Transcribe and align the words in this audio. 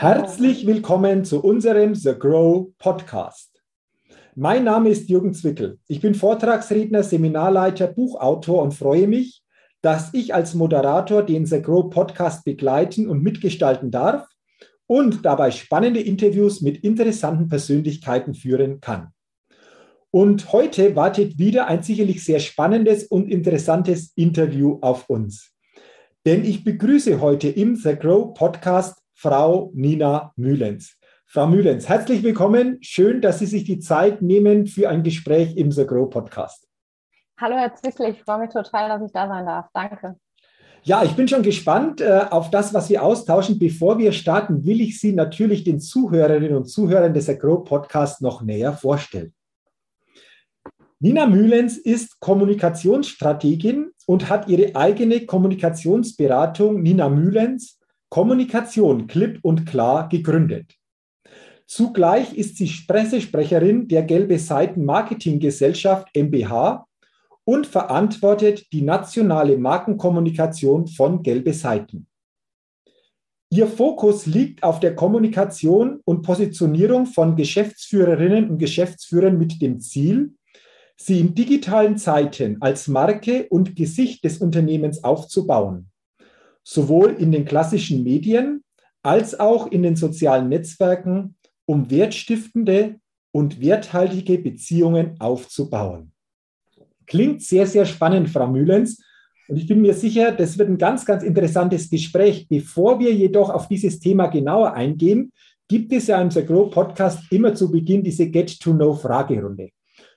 Herzlich 0.00 0.66
willkommen 0.66 1.26
zu 1.26 1.44
unserem 1.44 1.94
The 1.94 2.14
Grow 2.18 2.72
Podcast. 2.78 3.60
Mein 4.34 4.64
Name 4.64 4.88
ist 4.88 5.10
Jürgen 5.10 5.34
Zwickel. 5.34 5.78
Ich 5.88 6.00
bin 6.00 6.14
Vortragsredner, 6.14 7.02
Seminarleiter, 7.02 7.86
Buchautor 7.86 8.62
und 8.62 8.72
freue 8.72 9.06
mich, 9.06 9.42
dass 9.82 10.14
ich 10.14 10.32
als 10.32 10.54
Moderator 10.54 11.22
den 11.22 11.44
The 11.44 11.60
Grow 11.60 11.90
Podcast 11.90 12.46
begleiten 12.46 13.10
und 13.10 13.22
mitgestalten 13.22 13.90
darf 13.90 14.26
und 14.86 15.26
dabei 15.26 15.50
spannende 15.50 16.00
Interviews 16.00 16.62
mit 16.62 16.78
interessanten 16.82 17.48
Persönlichkeiten 17.48 18.32
führen 18.32 18.80
kann. 18.80 19.08
Und 20.10 20.50
heute 20.54 20.96
wartet 20.96 21.38
wieder 21.38 21.66
ein 21.66 21.82
sicherlich 21.82 22.24
sehr 22.24 22.40
spannendes 22.40 23.04
und 23.04 23.30
interessantes 23.30 24.12
Interview 24.14 24.78
auf 24.80 25.10
uns. 25.10 25.52
Denn 26.24 26.42
ich 26.42 26.64
begrüße 26.64 27.20
heute 27.20 27.50
im 27.50 27.76
The 27.76 27.96
Grow 27.96 28.32
Podcast 28.32 28.99
Frau 29.22 29.70
Nina 29.74 30.32
Mühlens. 30.36 30.96
Frau 31.26 31.46
Mühlens, 31.46 31.86
herzlich 31.90 32.22
willkommen. 32.22 32.78
Schön, 32.80 33.20
dass 33.20 33.38
Sie 33.38 33.44
sich 33.44 33.64
die 33.64 33.78
Zeit 33.78 34.22
nehmen 34.22 34.66
für 34.66 34.88
ein 34.88 35.02
Gespräch 35.02 35.58
im 35.58 35.70
The 35.70 35.86
Grow 35.86 36.08
Podcast. 36.08 36.66
Hallo, 37.38 37.54
Herr 37.56 37.74
Zwickle, 37.74 38.08
ich 38.08 38.22
freue 38.22 38.38
mich 38.38 38.48
total, 38.48 38.88
dass 38.88 39.02
ich 39.06 39.12
da 39.12 39.28
sein 39.28 39.44
darf. 39.44 39.66
Danke. 39.74 40.16
Ja, 40.84 41.04
ich 41.04 41.12
bin 41.16 41.28
schon 41.28 41.42
gespannt 41.42 42.00
äh, 42.00 42.28
auf 42.30 42.48
das, 42.48 42.72
was 42.72 42.88
wir 42.88 43.02
austauschen. 43.02 43.58
Bevor 43.58 43.98
wir 43.98 44.12
starten, 44.12 44.64
will 44.64 44.80
ich 44.80 44.98
Sie 44.98 45.12
natürlich 45.12 45.64
den 45.64 45.80
Zuhörerinnen 45.80 46.56
und 46.56 46.64
Zuhörern 46.64 47.12
des 47.12 47.26
Grow 47.38 47.62
Podcasts 47.62 48.22
noch 48.22 48.40
näher 48.40 48.72
vorstellen. 48.72 49.34
Nina 50.98 51.26
Mühlens 51.26 51.76
ist 51.76 52.20
Kommunikationsstrategin 52.20 53.90
und 54.06 54.30
hat 54.30 54.48
ihre 54.48 54.74
eigene 54.74 55.26
Kommunikationsberatung 55.26 56.80
Nina 56.80 57.10
Mühlens 57.10 57.79
Kommunikation 58.10 59.06
klipp 59.06 59.38
und 59.42 59.66
klar 59.66 60.08
gegründet. 60.08 60.74
Zugleich 61.64 62.34
ist 62.34 62.56
sie 62.56 62.68
Pressesprecherin 62.88 63.86
der 63.86 64.02
Gelbe 64.02 64.36
Seiten 64.40 64.84
Marketing 64.84 65.38
Gesellschaft 65.38 66.08
MBH 66.16 66.88
und 67.44 67.68
verantwortet 67.68 68.66
die 68.72 68.82
nationale 68.82 69.56
Markenkommunikation 69.56 70.88
von 70.88 71.22
Gelbe 71.22 71.52
Seiten. 71.52 72.08
Ihr 73.48 73.68
Fokus 73.68 74.26
liegt 74.26 74.64
auf 74.64 74.80
der 74.80 74.96
Kommunikation 74.96 76.00
und 76.04 76.22
Positionierung 76.22 77.06
von 77.06 77.36
Geschäftsführerinnen 77.36 78.50
und 78.50 78.58
Geschäftsführern 78.58 79.38
mit 79.38 79.62
dem 79.62 79.78
Ziel, 79.78 80.34
sie 80.96 81.20
in 81.20 81.36
digitalen 81.36 81.96
Zeiten 81.96 82.56
als 82.60 82.88
Marke 82.88 83.46
und 83.50 83.76
Gesicht 83.76 84.24
des 84.24 84.38
Unternehmens 84.38 85.04
aufzubauen 85.04 85.89
sowohl 86.70 87.16
in 87.18 87.32
den 87.32 87.44
klassischen 87.44 88.04
Medien 88.04 88.62
als 89.02 89.40
auch 89.40 89.66
in 89.72 89.82
den 89.82 89.96
sozialen 89.96 90.48
Netzwerken, 90.48 91.34
um 91.66 91.90
wertstiftende 91.90 93.00
und 93.32 93.60
werthaltige 93.60 94.38
Beziehungen 94.38 95.16
aufzubauen. 95.18 96.12
Klingt 97.06 97.42
sehr, 97.42 97.66
sehr 97.66 97.86
spannend, 97.86 98.28
Frau 98.28 98.46
Mühlens. 98.46 99.02
Und 99.48 99.56
ich 99.56 99.66
bin 99.66 99.80
mir 99.82 99.94
sicher, 99.94 100.30
das 100.30 100.58
wird 100.58 100.68
ein 100.68 100.78
ganz, 100.78 101.04
ganz 101.04 101.24
interessantes 101.24 101.90
Gespräch. 101.90 102.46
Bevor 102.48 103.00
wir 103.00 103.12
jedoch 103.12 103.50
auf 103.50 103.66
dieses 103.66 103.98
Thema 103.98 104.28
genauer 104.28 104.72
eingehen, 104.74 105.32
gibt 105.66 105.92
es 105.92 106.06
ja 106.06 106.22
im 106.22 106.30
The 106.30 106.46
Grow 106.46 106.70
Podcast 106.70 107.20
immer 107.32 107.52
zu 107.52 107.68
Beginn 107.68 108.04
diese 108.04 108.30
Get-to-Know-Fragerunde. 108.30 109.70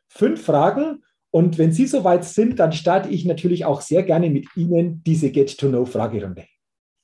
Fünf 0.08 0.44
Fragen 0.44 1.04
und 1.34 1.58
wenn 1.58 1.72
Sie 1.72 1.88
soweit 1.88 2.26
sind, 2.26 2.60
dann 2.60 2.72
starte 2.72 3.10
ich 3.10 3.26
natürlich 3.26 3.66
auch 3.66 3.82
sehr 3.82 4.04
gerne 4.04 4.30
mit 4.30 4.46
Ihnen 4.56 5.02
diese 5.04 5.32
Get-to-Know-Fragerunde. 5.32 6.46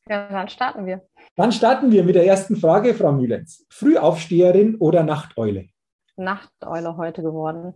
Ja, 0.08 0.30
dann 0.30 0.48
starten 0.50 0.86
wir. 0.86 1.02
Dann 1.36 1.52
starten 1.52 1.92
wir 1.92 2.04
mit 2.04 2.14
der 2.14 2.28
ersten 2.28 2.56
Frage, 2.56 2.94
Frau 2.94 3.12
Mühlens. 3.12 3.66
Frühaufsteherin 3.72 4.76
oder 4.76 5.02
Nachteule? 5.02 5.70
Nachteule 6.16 6.96
heute 6.96 7.24
geworden. 7.24 7.74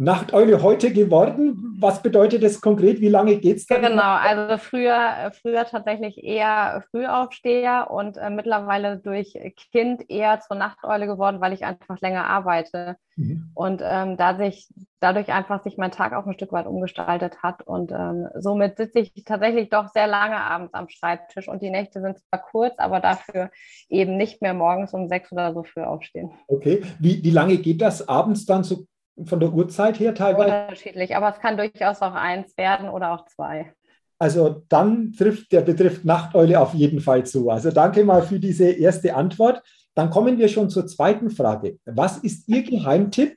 Nachteule 0.00 0.62
heute 0.62 0.92
geworden. 0.92 1.76
Was 1.80 2.02
bedeutet 2.02 2.44
das 2.44 2.60
konkret? 2.60 3.00
Wie 3.00 3.08
lange 3.08 3.38
geht 3.38 3.56
es 3.56 3.66
da? 3.66 3.78
Genau, 3.78 4.14
also 4.14 4.56
früher, 4.56 5.32
früher 5.42 5.64
tatsächlich 5.64 6.22
eher 6.22 6.84
Frühaufsteher 6.92 7.90
und 7.90 8.16
äh, 8.16 8.30
mittlerweile 8.30 8.98
durch 8.98 9.36
Kind 9.72 10.08
eher 10.08 10.38
zur 10.38 10.56
Nachteule 10.56 11.08
geworden, 11.08 11.40
weil 11.40 11.52
ich 11.52 11.64
einfach 11.64 12.00
länger 12.00 12.26
arbeite. 12.26 12.94
Mhm. 13.16 13.50
Und 13.54 13.82
ähm, 13.84 14.16
dadurch, 14.16 14.68
dadurch 15.00 15.32
einfach 15.32 15.64
sich 15.64 15.76
mein 15.76 15.90
Tag 15.90 16.12
auch 16.12 16.26
ein 16.26 16.34
Stück 16.34 16.52
weit 16.52 16.68
umgestaltet 16.68 17.42
hat. 17.42 17.62
Und 17.66 17.90
ähm, 17.90 18.28
somit 18.36 18.76
sitze 18.76 19.00
ich 19.00 19.24
tatsächlich 19.24 19.68
doch 19.68 19.88
sehr 19.88 20.06
lange 20.06 20.36
abends 20.36 20.74
am 20.74 20.88
Schreibtisch 20.88 21.48
und 21.48 21.60
die 21.60 21.70
Nächte 21.70 22.00
sind 22.00 22.18
zwar 22.18 22.40
kurz, 22.40 22.74
aber 22.78 23.00
dafür 23.00 23.50
eben 23.88 24.16
nicht 24.16 24.42
mehr 24.42 24.54
morgens 24.54 24.94
um 24.94 25.08
sechs 25.08 25.32
oder 25.32 25.52
so 25.54 25.64
früh 25.64 25.82
aufstehen. 25.82 26.30
Okay, 26.46 26.82
wie, 27.00 27.24
wie 27.24 27.30
lange 27.30 27.56
geht 27.56 27.82
das 27.82 28.08
abends 28.08 28.46
dann 28.46 28.62
so 28.62 28.86
von 29.24 29.40
der 29.40 29.52
Uhrzeit 29.52 29.98
her 29.98 30.14
teilweise? 30.14 30.62
Unterschiedlich, 30.62 31.16
aber 31.16 31.30
es 31.30 31.40
kann 31.40 31.56
durchaus 31.56 32.02
auch 32.02 32.14
eins 32.14 32.56
werden 32.56 32.88
oder 32.88 33.12
auch 33.12 33.24
zwei. 33.26 33.72
Also 34.18 34.64
dann 34.68 35.12
trifft 35.12 35.52
der 35.52 35.60
betrifft 35.60 36.04
Nachteule 36.04 36.60
auf 36.60 36.74
jeden 36.74 37.00
Fall 37.00 37.24
zu. 37.24 37.50
Also 37.50 37.70
danke 37.70 38.04
mal 38.04 38.22
für 38.22 38.40
diese 38.40 38.70
erste 38.70 39.14
Antwort. 39.14 39.62
Dann 39.94 40.10
kommen 40.10 40.38
wir 40.38 40.48
schon 40.48 40.70
zur 40.70 40.86
zweiten 40.86 41.30
Frage. 41.30 41.78
Was 41.84 42.18
ist 42.18 42.48
Ihr 42.48 42.62
Geheimtipp, 42.62 43.36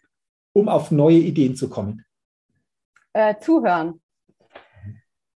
um 0.54 0.70
auf 0.70 0.92
neue 0.92 1.18
Ideen 1.18 1.56
zu 1.56 1.70
kommen? 1.70 2.04
Äh, 3.14 3.36
zuhören. 3.40 4.02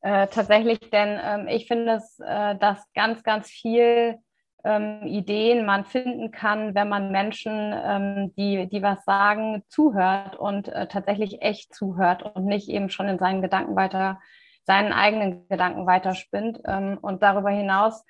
Äh, 0.01 0.27
tatsächlich, 0.27 0.79
denn 0.91 1.19
ähm, 1.23 1.47
ich 1.47 1.67
finde, 1.67 1.93
es, 1.93 2.19
äh, 2.19 2.57
dass 2.57 2.79
ganz, 2.93 3.23
ganz 3.23 3.49
viel 3.49 4.17
ähm, 4.63 5.01
Ideen 5.05 5.65
man 5.65 5.85
finden 5.85 6.31
kann, 6.31 6.73
wenn 6.73 6.89
man 6.89 7.11
Menschen, 7.11 7.73
ähm, 7.73 8.33
die, 8.37 8.67
die 8.69 8.81
was 8.81 9.03
sagen, 9.05 9.63
zuhört 9.67 10.37
und 10.37 10.69
äh, 10.69 10.87
tatsächlich 10.87 11.41
echt 11.41 11.73
zuhört 11.73 12.23
und 12.23 12.45
nicht 12.45 12.69
eben 12.69 12.89
schon 12.89 13.09
in 13.09 13.19
seinen 13.19 13.41
Gedanken 13.41 13.75
weiter, 13.75 14.19
seinen 14.63 14.93
eigenen 14.93 15.47
Gedanken 15.49 15.85
weiterspinnt. 15.85 16.61
Ähm, 16.65 16.97
und 17.01 17.21
darüber 17.23 17.49
hinaus 17.49 18.05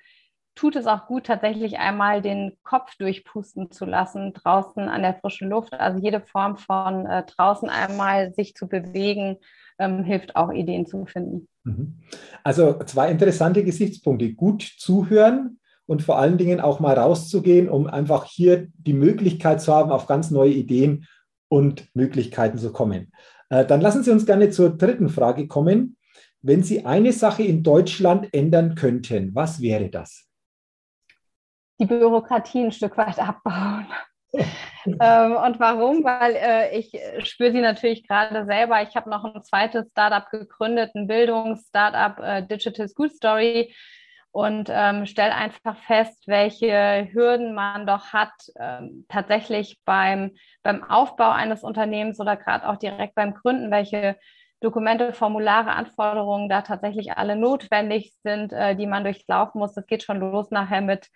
tut 0.54 0.76
es 0.76 0.86
auch 0.86 1.06
gut, 1.06 1.26
tatsächlich 1.26 1.78
einmal 1.78 2.22
den 2.22 2.56
Kopf 2.62 2.96
durchpusten 2.96 3.72
zu 3.72 3.84
lassen, 3.84 4.32
draußen 4.32 4.88
an 4.88 5.02
der 5.02 5.14
frischen 5.14 5.50
Luft. 5.50 5.72
Also 5.72 5.98
jede 5.98 6.20
Form 6.20 6.56
von 6.56 7.06
äh, 7.06 7.24
draußen 7.24 7.68
einmal 7.68 8.32
sich 8.34 8.54
zu 8.54 8.68
bewegen, 8.68 9.38
ähm, 9.78 10.04
hilft 10.04 10.36
auch, 10.36 10.52
Ideen 10.52 10.86
zu 10.86 11.04
finden. 11.06 11.48
Mhm. 11.64 12.00
Also 12.44 12.78
zwei 12.84 13.10
interessante 13.10 13.64
Gesichtspunkte. 13.64 14.32
Gut 14.34 14.62
zuhören, 14.62 15.58
und 15.86 16.02
vor 16.02 16.18
allen 16.18 16.38
Dingen 16.38 16.60
auch 16.60 16.80
mal 16.80 16.98
rauszugehen, 16.98 17.68
um 17.68 17.86
einfach 17.86 18.24
hier 18.24 18.68
die 18.78 18.94
Möglichkeit 18.94 19.60
zu 19.60 19.74
haben, 19.74 19.90
auf 19.90 20.06
ganz 20.06 20.30
neue 20.30 20.52
Ideen 20.52 21.06
und 21.48 21.94
Möglichkeiten 21.94 22.58
zu 22.58 22.72
kommen. 22.72 23.12
Äh, 23.50 23.64
dann 23.66 23.80
lassen 23.80 24.02
Sie 24.02 24.10
uns 24.10 24.26
gerne 24.26 24.50
zur 24.50 24.70
dritten 24.70 25.08
Frage 25.08 25.46
kommen. 25.46 25.96
Wenn 26.42 26.62
Sie 26.62 26.84
eine 26.84 27.12
Sache 27.12 27.42
in 27.42 27.62
Deutschland 27.62 28.28
ändern 28.32 28.74
könnten, 28.74 29.34
was 29.34 29.60
wäre 29.60 29.88
das? 29.88 30.28
Die 31.78 31.86
Bürokratie 31.86 32.64
ein 32.64 32.72
Stück 32.72 32.96
weit 32.96 33.18
abbauen. 33.18 33.86
ähm, 34.86 35.36
und 35.36 35.60
warum? 35.60 36.04
Weil 36.04 36.34
äh, 36.36 36.78
ich 36.78 36.92
spüre 37.26 37.52
sie 37.52 37.60
natürlich 37.60 38.06
gerade 38.06 38.44
selber. 38.46 38.82
Ich 38.82 38.96
habe 38.96 39.10
noch 39.10 39.24
ein 39.24 39.42
zweites 39.42 39.88
Startup 39.90 40.28
gegründet, 40.30 40.94
ein 40.94 41.06
Bildungsstartup, 41.06 42.22
äh, 42.22 42.46
Digital 42.46 42.88
School 42.88 43.10
Story 43.10 43.74
und 44.34 44.68
ähm, 44.68 45.06
stelle 45.06 45.32
einfach 45.32 45.76
fest, 45.86 46.24
welche 46.26 47.08
Hürden 47.12 47.54
man 47.54 47.86
doch 47.86 48.12
hat, 48.12 48.32
ähm, 48.58 49.06
tatsächlich 49.08 49.78
beim, 49.84 50.32
beim 50.64 50.82
Aufbau 50.82 51.30
eines 51.30 51.62
Unternehmens 51.62 52.18
oder 52.18 52.36
gerade 52.36 52.68
auch 52.68 52.76
direkt 52.76 53.14
beim 53.14 53.34
Gründen, 53.34 53.70
welche 53.70 54.16
Dokumente, 54.58 55.12
Formulare, 55.12 55.70
Anforderungen 55.70 56.48
da 56.48 56.62
tatsächlich 56.62 57.12
alle 57.12 57.36
notwendig 57.36 58.12
sind, 58.24 58.52
äh, 58.52 58.74
die 58.74 58.88
man 58.88 59.04
durchlaufen 59.04 59.60
muss. 59.60 59.74
Das 59.74 59.86
geht 59.86 60.02
schon 60.02 60.18
los 60.18 60.50
nachher 60.50 60.80
mit 60.80 61.10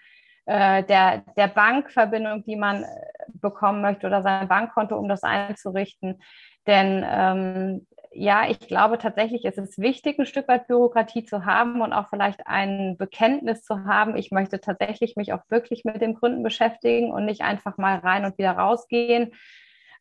äh, 0.46 0.84
der, 0.84 1.24
der 1.36 1.48
Bankverbindung, 1.48 2.44
die 2.44 2.54
man 2.54 2.84
äh, 2.84 2.86
bekommen 3.26 3.82
möchte 3.82 4.06
oder 4.06 4.22
sein 4.22 4.46
Bankkonto, 4.46 4.96
um 4.96 5.08
das 5.08 5.24
einzurichten. 5.24 6.22
Denn 6.68 7.04
ähm, 7.04 7.86
ja, 8.18 8.50
ich 8.50 8.58
glaube 8.60 8.98
tatsächlich, 8.98 9.44
es 9.44 9.56
ist 9.58 9.78
wichtig, 9.78 10.18
ein 10.18 10.26
Stück 10.26 10.48
weit 10.48 10.66
Bürokratie 10.66 11.24
zu 11.24 11.44
haben 11.44 11.80
und 11.80 11.92
auch 11.92 12.08
vielleicht 12.10 12.46
ein 12.46 12.96
Bekenntnis 12.98 13.62
zu 13.62 13.84
haben. 13.84 14.16
Ich 14.16 14.32
möchte 14.32 14.60
tatsächlich 14.60 15.14
mich 15.16 15.32
auch 15.32 15.42
wirklich 15.48 15.84
mit 15.84 16.02
dem 16.02 16.14
Kunden 16.14 16.42
beschäftigen 16.42 17.12
und 17.12 17.24
nicht 17.24 17.42
einfach 17.42 17.78
mal 17.78 17.98
rein 17.98 18.24
und 18.24 18.36
wieder 18.36 18.52
rausgehen. 18.52 19.32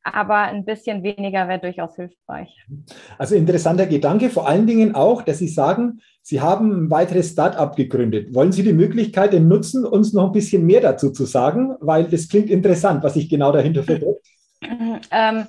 Aber 0.03 0.37
ein 0.37 0.65
bisschen 0.65 1.03
weniger 1.03 1.47
wäre 1.47 1.59
durchaus 1.59 1.95
hilfreich. 1.95 2.65
Also 3.17 3.35
interessanter 3.35 3.85
Gedanke, 3.85 4.29
vor 4.29 4.47
allen 4.47 4.65
Dingen 4.65 4.95
auch, 4.95 5.21
dass 5.21 5.37
Sie 5.37 5.49
sagen, 5.49 5.99
Sie 6.21 6.41
haben 6.41 6.85
ein 6.85 6.89
weiteres 6.89 7.31
Start-up 7.31 7.75
gegründet. 7.75 8.33
Wollen 8.33 8.51
Sie 8.51 8.63
die 8.63 8.73
Möglichkeit 8.73 9.33
nutzen, 9.33 9.85
uns 9.85 10.13
noch 10.13 10.27
ein 10.27 10.31
bisschen 10.31 10.65
mehr 10.65 10.81
dazu 10.81 11.11
zu 11.11 11.25
sagen? 11.25 11.75
Weil 11.81 12.05
das 12.05 12.29
klingt 12.29 12.49
interessant, 12.49 13.03
was 13.03 13.13
sich 13.13 13.29
genau 13.29 13.51
dahinter 13.51 13.83
verbirgt. 13.83 14.25
Ähm, 15.11 15.45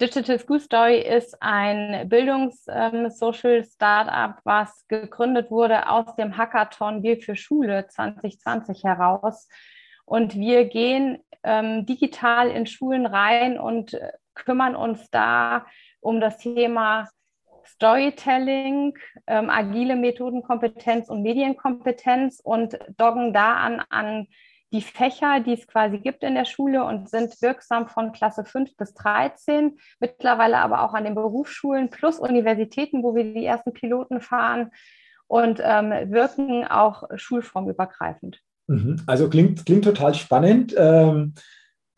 Digital 0.00 0.38
School 0.38 0.60
Story 0.60 1.00
ist 1.00 1.42
ein 1.42 2.08
Bildungs-Social-Startup, 2.08 4.36
ähm, 4.36 4.42
was 4.44 4.86
gegründet 4.88 5.50
wurde 5.50 5.90
aus 5.90 6.16
dem 6.16 6.38
Hackathon 6.38 7.02
Wir 7.02 7.20
für 7.20 7.36
Schule 7.36 7.86
2020 7.86 8.84
heraus. 8.84 9.46
Und 10.06 10.36
wir 10.36 10.64
gehen 10.64 11.18
ähm, 11.42 11.84
digital 11.84 12.48
in 12.48 12.66
Schulen 12.66 13.04
rein 13.04 13.60
und 13.60 13.92
äh, 13.92 14.12
kümmern 14.34 14.74
uns 14.74 15.10
da 15.10 15.66
um 16.00 16.18
das 16.18 16.38
Thema 16.38 17.10
Storytelling, 17.66 18.96
ähm, 19.26 19.50
agile 19.50 19.96
Methodenkompetenz 19.96 21.10
und 21.10 21.20
Medienkompetenz 21.20 22.40
und 22.42 22.78
doggen 22.96 23.34
da 23.34 23.56
an, 23.56 23.82
an 23.90 24.28
die 24.72 24.82
Fächer, 24.82 25.40
die 25.40 25.54
es 25.54 25.66
quasi 25.66 25.98
gibt 25.98 26.22
in 26.22 26.34
der 26.34 26.44
Schule 26.44 26.84
und 26.84 27.08
sind 27.08 27.40
wirksam 27.42 27.88
von 27.88 28.12
Klasse 28.12 28.44
5 28.44 28.76
bis 28.76 28.94
13, 28.94 29.78
mittlerweile 29.98 30.58
aber 30.58 30.82
auch 30.82 30.94
an 30.94 31.04
den 31.04 31.14
Berufsschulen 31.14 31.90
plus 31.90 32.18
Universitäten, 32.18 33.02
wo 33.02 33.14
wir 33.14 33.24
die 33.24 33.44
ersten 33.44 33.72
Piloten 33.72 34.20
fahren 34.20 34.70
und 35.26 35.60
ähm, 35.62 35.90
wirken 36.12 36.66
auch 36.66 37.04
schulformübergreifend. 37.14 38.40
Mhm. 38.68 39.02
Also 39.06 39.28
klingt, 39.28 39.66
klingt 39.66 39.84
total 39.84 40.14
spannend, 40.14 40.74
ähm, 40.76 41.34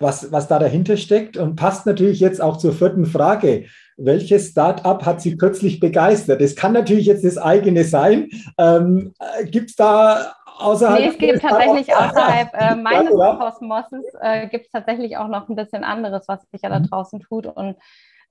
was, 0.02 0.32
was 0.32 0.48
da 0.48 0.58
dahinter 0.58 0.96
steckt 0.96 1.36
und 1.36 1.56
passt 1.56 1.86
natürlich 1.86 2.20
jetzt 2.20 2.40
auch 2.40 2.56
zur 2.56 2.72
vierten 2.72 3.06
Frage. 3.06 3.66
Welches 3.96 4.48
Start-up 4.48 5.06
hat 5.06 5.20
Sie 5.20 5.36
kürzlich 5.36 5.78
begeistert? 5.78 6.40
Das 6.40 6.56
kann 6.56 6.72
natürlich 6.72 7.06
jetzt 7.06 7.24
das 7.24 7.38
eigene 7.38 7.84
sein. 7.84 8.28
Ähm, 8.58 9.12
äh, 9.18 9.44
Gibt 9.44 9.70
es 9.70 9.76
da 9.76 10.34
außerhalb. 10.58 11.00
Nee, 11.00 11.08
es 11.08 11.18
gibt 11.18 11.42
tatsächlich 11.42 11.94
außerhalb 11.94 12.48
äh, 12.54 12.74
meines 12.82 13.14
ja, 13.18 13.34
Kosmoses 13.36 14.04
äh, 14.20 14.48
gibt 14.48 14.66
es 14.66 14.72
tatsächlich 14.72 15.16
auch 15.16 15.28
noch 15.28 15.48
ein 15.48 15.56
bisschen 15.56 15.84
anderes, 15.84 16.26
was 16.28 16.42
sich 16.50 16.62
ja 16.62 16.70
da 16.70 16.80
mhm. 16.80 16.88
draußen 16.88 17.20
tut. 17.20 17.46
Und 17.46 17.76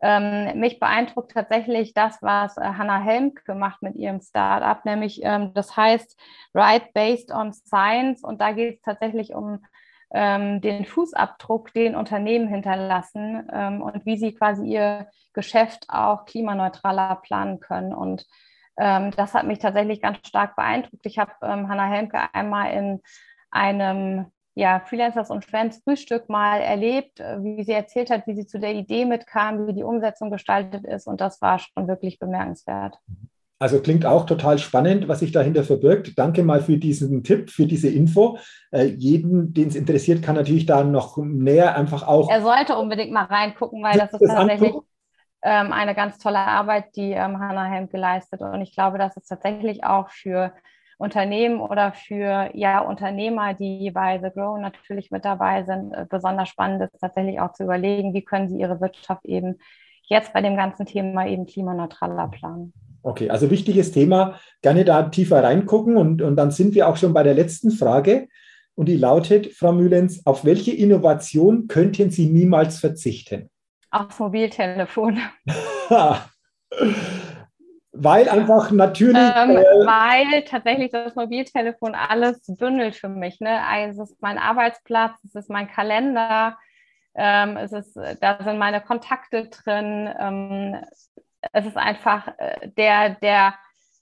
ähm, 0.01 0.59
mich 0.59 0.79
beeindruckt 0.79 1.31
tatsächlich 1.31 1.93
das, 1.93 2.17
was 2.21 2.57
äh, 2.57 2.61
Hannah 2.61 2.99
Helmke 2.99 3.53
macht 3.53 3.83
mit 3.83 3.95
ihrem 3.95 4.19
Startup, 4.19 4.83
nämlich 4.83 5.21
ähm, 5.23 5.53
das 5.53 5.77
heißt 5.77 6.17
Right 6.55 6.91
Based 6.93 7.31
on 7.31 7.53
Science. 7.53 8.23
Und 8.23 8.41
da 8.41 8.51
geht 8.51 8.77
es 8.77 8.81
tatsächlich 8.81 9.35
um 9.35 9.63
den 10.13 10.85
Fußabdruck, 10.85 11.73
den 11.73 11.95
Unternehmen 11.95 12.49
hinterlassen 12.49 13.47
ähm, 13.51 13.81
und 13.81 14.05
wie 14.05 14.17
sie 14.17 14.33
quasi 14.33 14.65
ihr 14.67 15.07
Geschäft 15.33 15.85
auch 15.87 16.25
klimaneutraler 16.25 17.15
planen 17.23 17.61
können. 17.61 17.93
Und 17.93 18.25
ähm, 18.77 19.11
das 19.11 19.33
hat 19.33 19.45
mich 19.45 19.59
tatsächlich 19.59 20.01
ganz 20.01 20.19
stark 20.27 20.55
beeindruckt. 20.55 21.05
Ich 21.05 21.17
habe 21.17 21.31
ähm, 21.41 21.69
Hannah 21.69 21.87
Helmke 21.87 22.19
einmal 22.33 22.73
in 22.73 23.01
einem 23.51 24.25
ja, 24.53 24.81
Freelancers 24.81 25.29
und 25.29 25.45
Friends 25.45 25.81
Frühstück 25.83 26.27
mal 26.29 26.59
erlebt, 26.59 27.19
äh, 27.19 27.41
wie 27.41 27.63
sie 27.63 27.71
erzählt 27.71 28.09
hat, 28.09 28.27
wie 28.27 28.35
sie 28.35 28.45
zu 28.45 28.59
der 28.59 28.73
Idee 28.73 29.05
mitkam, 29.05 29.67
wie 29.67 29.73
die 29.73 29.83
Umsetzung 29.83 30.29
gestaltet 30.29 30.83
ist. 30.83 31.07
Und 31.07 31.21
das 31.21 31.41
war 31.41 31.59
schon 31.59 31.87
wirklich 31.87 32.19
bemerkenswert. 32.19 32.97
Also 33.61 33.79
klingt 33.79 34.07
auch 34.07 34.25
total 34.25 34.57
spannend, 34.57 35.07
was 35.07 35.19
sich 35.19 35.31
dahinter 35.31 35.63
verbirgt. 35.63 36.17
Danke 36.17 36.41
mal 36.41 36.61
für 36.61 36.77
diesen 36.77 37.23
Tipp, 37.23 37.51
für 37.51 37.67
diese 37.67 37.89
Info. 37.89 38.39
Äh, 38.71 38.85
jeden, 38.85 39.53
den 39.53 39.67
es 39.67 39.75
interessiert, 39.75 40.23
kann 40.23 40.35
natürlich 40.35 40.65
da 40.65 40.83
noch 40.83 41.17
näher 41.17 41.75
einfach 41.75 42.07
auch. 42.07 42.27
Er 42.31 42.41
sollte 42.41 42.75
unbedingt 42.75 43.11
mal 43.11 43.25
reingucken, 43.25 43.83
weil 43.83 43.99
das 43.99 44.13
ist 44.13 44.21
das 44.21 44.33
tatsächlich 44.33 44.73
ähm, 45.43 45.73
eine 45.73 45.93
ganz 45.93 46.17
tolle 46.17 46.39
Arbeit, 46.39 46.95
die 46.95 47.11
ähm, 47.11 47.37
Hannah 47.37 47.65
Hemd 47.65 47.91
geleistet. 47.91 48.41
Und 48.41 48.61
ich 48.61 48.73
glaube, 48.73 48.97
dass 48.97 49.15
es 49.15 49.27
tatsächlich 49.27 49.83
auch 49.83 50.09
für 50.09 50.53
Unternehmen 50.97 51.61
oder 51.61 51.93
für 51.93 52.49
ja, 52.55 52.79
Unternehmer, 52.79 53.53
die 53.53 53.91
bei 53.91 54.19
The 54.19 54.31
Grow 54.33 54.59
natürlich 54.59 55.11
mit 55.11 55.23
dabei 55.23 55.65
sind, 55.65 55.93
äh, 55.93 56.07
besonders 56.09 56.49
spannend 56.49 56.81
ist, 56.81 56.99
tatsächlich 56.99 57.39
auch 57.39 57.53
zu 57.53 57.65
überlegen, 57.65 58.15
wie 58.15 58.25
können 58.25 58.49
sie 58.49 58.59
ihre 58.59 58.81
Wirtschaft 58.81 59.23
eben 59.25 59.59
jetzt 60.05 60.33
bei 60.33 60.41
dem 60.41 60.57
ganzen 60.57 60.87
Thema 60.87 61.27
eben 61.27 61.45
klimaneutraler 61.45 62.27
planen. 62.27 62.73
Okay, 63.03 63.29
also 63.29 63.49
wichtiges 63.49 63.91
Thema. 63.91 64.39
Gerne 64.61 64.85
da 64.85 65.03
tiefer 65.03 65.43
reingucken. 65.43 65.97
Und, 65.97 66.21
und 66.21 66.35
dann 66.35 66.51
sind 66.51 66.75
wir 66.75 66.87
auch 66.87 66.97
schon 66.97 67.13
bei 67.13 67.23
der 67.23 67.33
letzten 67.33 67.71
Frage. 67.71 68.27
Und 68.75 68.87
die 68.87 68.97
lautet, 68.97 69.53
Frau 69.53 69.71
Mühlens, 69.71 70.25
auf 70.25 70.45
welche 70.45 70.71
Innovation 70.71 71.67
könnten 71.67 72.09
Sie 72.09 72.27
niemals 72.27 72.79
verzichten? 72.79 73.49
Aufs 73.89 74.19
Mobiltelefon. 74.19 75.19
weil 77.91 78.29
einfach 78.29 78.71
natürlich. 78.71 79.17
Ähm, 79.17 79.57
äh, 79.57 79.63
weil 79.85 80.43
tatsächlich 80.43 80.91
das 80.91 81.15
Mobiltelefon 81.15 81.95
alles 81.95 82.41
bündelt 82.47 82.95
für 82.95 83.09
mich. 83.09 83.39
Ne? 83.39 83.61
Also 83.65 84.03
es 84.03 84.11
ist 84.11 84.21
mein 84.21 84.37
Arbeitsplatz, 84.37 85.21
es 85.25 85.35
ist 85.35 85.49
mein 85.49 85.67
Kalender, 85.67 86.57
ähm, 87.13 87.57
es 87.57 87.73
ist, 87.73 87.97
da 88.21 88.39
sind 88.41 88.57
meine 88.57 88.81
Kontakte 88.81 89.49
drin. 89.49 90.09
Ähm, 90.17 90.77
es 91.53 91.65
ist 91.65 91.77
einfach 91.77 92.27
äh, 92.37 92.69
der, 92.77 93.11
der, 93.15 93.55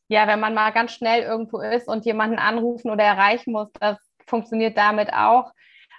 ja, 0.07 0.27
wenn 0.27 0.39
man 0.39 0.53
mal 0.53 0.71
ganz 0.71 0.91
schnell 0.91 1.23
irgendwo 1.23 1.59
ist 1.59 1.87
und 1.87 2.05
jemanden 2.05 2.39
anrufen 2.39 2.89
oder 2.91 3.03
erreichen 3.03 3.51
muss, 3.51 3.69
das 3.79 3.97
funktioniert 4.25 4.77
damit 4.77 5.13
auch. 5.13 5.51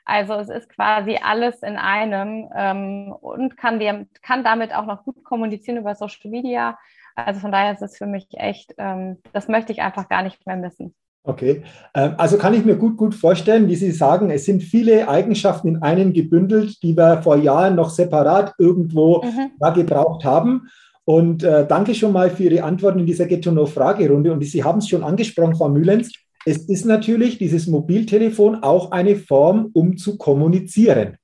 Also 0.05 0.35
es 0.35 0.49
ist 0.49 0.69
quasi 0.69 1.19
alles 1.23 1.63
in 1.63 1.77
einem 1.77 2.49
ähm, 2.57 3.15
und 3.21 3.57
kann, 3.57 3.79
dem, 3.79 4.09
kann 4.23 4.43
damit 4.43 4.75
auch 4.75 4.87
noch 4.87 5.05
gut 5.05 5.23
kommunizieren 5.25 5.79
über 5.79 5.95
Social 5.95 6.31
Media. 6.31 6.79
Also 7.15 7.41
von 7.41 7.53
daher 7.53 7.73
ist 7.73 7.83
es 7.83 7.97
für 7.97 8.07
mich 8.07 8.27
echt, 8.33 8.75
ähm, 8.79 9.19
das 9.33 9.49
möchte 9.49 9.73
ich 9.73 9.83
einfach 9.83 10.09
gar 10.09 10.23
nicht 10.23 10.47
mehr 10.47 10.57
missen. 10.57 10.95
Okay, 11.23 11.63
ähm, 11.95 12.15
also 12.17 12.39
kann 12.39 12.55
ich 12.55 12.65
mir 12.65 12.77
gut, 12.77 12.97
gut 12.97 13.15
vorstellen, 13.15 13.69
wie 13.69 13.77
Sie 13.77 13.91
sagen, 13.91 14.31
es 14.31 14.47
sind 14.47 14.63
viele 14.63 15.07
Eigenschaften 15.07 15.69
in 15.69 15.83
einen 15.83 16.15
gebündelt, 16.15 16.83
die 16.83 16.97
wir 16.97 17.23
vor 17.23 17.37
Jahren 17.37 17.75
noch 17.75 17.91
separat 17.91 18.55
irgendwo 18.59 19.23
mhm. 19.23 19.75
gebraucht 19.75 20.25
haben. 20.25 20.69
Und 21.11 21.43
äh, 21.43 21.67
danke 21.67 21.93
schon 21.97 22.13
mal 22.13 22.31
für 22.31 22.45
Ihre 22.45 22.63
Antworten 22.63 23.01
in 23.01 23.07
dieser 23.07 23.27
Get 23.27 23.43
to 23.43 23.51
Know-Fragerunde. 23.51 24.33
Und 24.33 24.45
Sie 24.45 24.63
haben 24.63 24.79
es 24.79 24.89
schon 24.89 25.03
angesprochen, 25.03 25.57
Frau 25.57 25.69
Mühlens, 25.69 26.13
es 26.47 26.69
ist 26.69 26.87
natürlich 26.87 27.37
dieses 27.37 27.67
Mobiltelefon 27.67 28.63
auch 28.63 28.93
eine 28.93 29.17
Form, 29.17 29.71
um 29.73 29.97
zu 29.97 30.17
kommunizieren. 30.19 31.17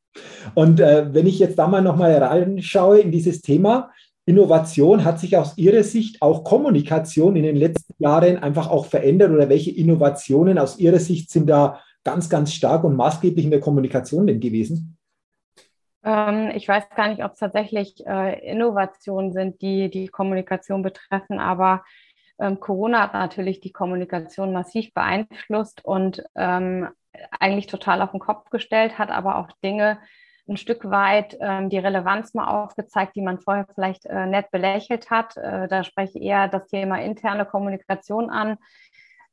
Und 0.56 0.80
äh, 0.80 1.14
wenn 1.14 1.28
ich 1.28 1.38
jetzt 1.38 1.56
da 1.56 1.68
mal 1.68 1.82
nochmal 1.82 2.16
reinschaue 2.16 2.98
in 2.98 3.12
dieses 3.12 3.42
Thema, 3.42 3.90
Innovation 4.24 5.04
hat 5.04 5.20
sich 5.20 5.36
aus 5.36 5.56
Ihrer 5.56 5.84
Sicht 5.84 6.20
auch 6.20 6.42
Kommunikation 6.42 7.36
in 7.36 7.44
den 7.44 7.54
letzten 7.54 7.94
Jahren 8.00 8.38
einfach 8.38 8.68
auch 8.68 8.86
verändert 8.86 9.30
oder 9.30 9.48
welche 9.48 9.70
Innovationen 9.70 10.58
aus 10.58 10.80
Ihrer 10.80 10.98
Sicht 10.98 11.30
sind 11.30 11.48
da 11.48 11.78
ganz, 12.02 12.28
ganz 12.28 12.52
stark 12.52 12.82
und 12.82 12.96
maßgeblich 12.96 13.44
in 13.44 13.52
der 13.52 13.60
Kommunikation 13.60 14.26
denn 14.26 14.40
gewesen? 14.40 14.95
Ähm, 16.06 16.52
ich 16.54 16.66
weiß 16.68 16.88
gar 16.90 17.08
nicht, 17.08 17.24
ob 17.24 17.32
es 17.32 17.40
tatsächlich 17.40 18.06
äh, 18.06 18.38
Innovationen 18.48 19.32
sind, 19.32 19.60
die 19.60 19.90
die 19.90 20.06
Kommunikation 20.06 20.82
betreffen, 20.82 21.40
aber 21.40 21.84
ähm, 22.38 22.60
Corona 22.60 23.02
hat 23.02 23.14
natürlich 23.14 23.60
die 23.60 23.72
Kommunikation 23.72 24.52
massiv 24.52 24.94
beeinflusst 24.94 25.84
und 25.84 26.22
ähm, 26.36 26.88
eigentlich 27.40 27.66
total 27.66 28.02
auf 28.02 28.12
den 28.12 28.20
Kopf 28.20 28.50
gestellt, 28.50 28.98
hat 28.98 29.10
aber 29.10 29.36
auch 29.36 29.50
Dinge 29.64 29.98
ein 30.48 30.56
Stück 30.56 30.88
weit 30.88 31.32
die 31.32 31.78
Relevanz 31.78 32.32
mal 32.32 32.46
aufgezeigt, 32.46 33.16
die 33.16 33.20
man 33.20 33.40
vorher 33.40 33.66
vielleicht 33.74 34.06
äh, 34.06 34.26
nett 34.26 34.52
belächelt 34.52 35.10
hat. 35.10 35.36
Äh, 35.36 35.66
da 35.66 35.82
spreche 35.82 36.20
ich 36.20 36.24
eher 36.24 36.46
das 36.46 36.68
Thema 36.68 37.00
interne 37.00 37.44
Kommunikation 37.44 38.30
an. 38.30 38.56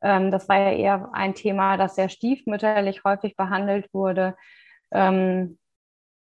Das 0.01 0.49
war 0.49 0.57
ja 0.57 0.71
eher 0.71 1.09
ein 1.13 1.35
Thema, 1.35 1.77
das 1.77 1.95
sehr 1.95 2.09
stiefmütterlich 2.09 3.03
häufig 3.05 3.37
behandelt 3.37 3.93
wurde. 3.93 4.35
Ähm, 4.91 5.59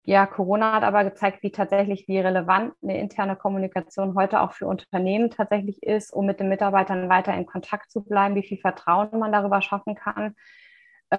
ja, 0.04 0.26
Corona 0.26 0.72
hat 0.72 0.82
aber 0.82 1.04
gezeigt, 1.04 1.42
wie 1.42 1.52
tatsächlich, 1.52 2.08
wie 2.08 2.18
relevant 2.18 2.74
eine 2.82 2.98
interne 2.98 3.36
Kommunikation 3.36 4.14
heute 4.16 4.40
auch 4.40 4.52
für 4.52 4.66
Unternehmen 4.66 5.30
tatsächlich 5.30 5.82
ist, 5.82 6.12
um 6.12 6.26
mit 6.26 6.40
den 6.40 6.48
Mitarbeitern 6.48 7.08
weiter 7.08 7.34
in 7.34 7.46
Kontakt 7.46 7.90
zu 7.90 8.02
bleiben, 8.02 8.34
wie 8.34 8.42
viel 8.42 8.58
Vertrauen 8.58 9.16
man 9.18 9.30
darüber 9.30 9.62
schaffen 9.62 9.94
kann. 9.94 10.34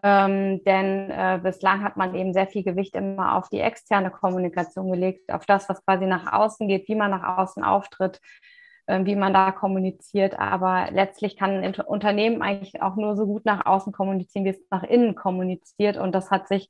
Ähm, 0.03 0.63
denn 0.65 1.11
äh, 1.11 1.39
bislang 1.41 1.83
hat 1.83 1.97
man 1.97 2.15
eben 2.15 2.33
sehr 2.33 2.47
viel 2.47 2.63
Gewicht 2.63 2.95
immer 2.95 3.37
auf 3.37 3.47
die 3.49 3.59
externe 3.59 4.11
Kommunikation 4.11 4.91
gelegt, 4.91 5.31
auf 5.31 5.45
das, 5.45 5.69
was 5.69 5.85
quasi 5.85 6.05
nach 6.05 6.33
außen 6.33 6.67
geht, 6.67 6.87
wie 6.89 6.95
man 6.95 7.11
nach 7.11 7.37
außen 7.37 7.63
auftritt, 7.63 8.19
äh, 8.87 9.05
wie 9.05 9.15
man 9.15 9.33
da 9.33 9.51
kommuniziert. 9.51 10.37
Aber 10.39 10.89
letztlich 10.91 11.37
kann 11.37 11.63
ein 11.63 11.75
Unternehmen 11.75 12.41
eigentlich 12.41 12.81
auch 12.81 12.95
nur 12.95 13.15
so 13.15 13.25
gut 13.27 13.45
nach 13.45 13.65
außen 13.65 13.93
kommunizieren, 13.93 14.45
wie 14.45 14.49
es 14.49 14.61
nach 14.71 14.83
innen 14.83 15.15
kommuniziert. 15.15 15.97
Und 15.97 16.13
das 16.13 16.31
hat 16.31 16.47
sich 16.47 16.69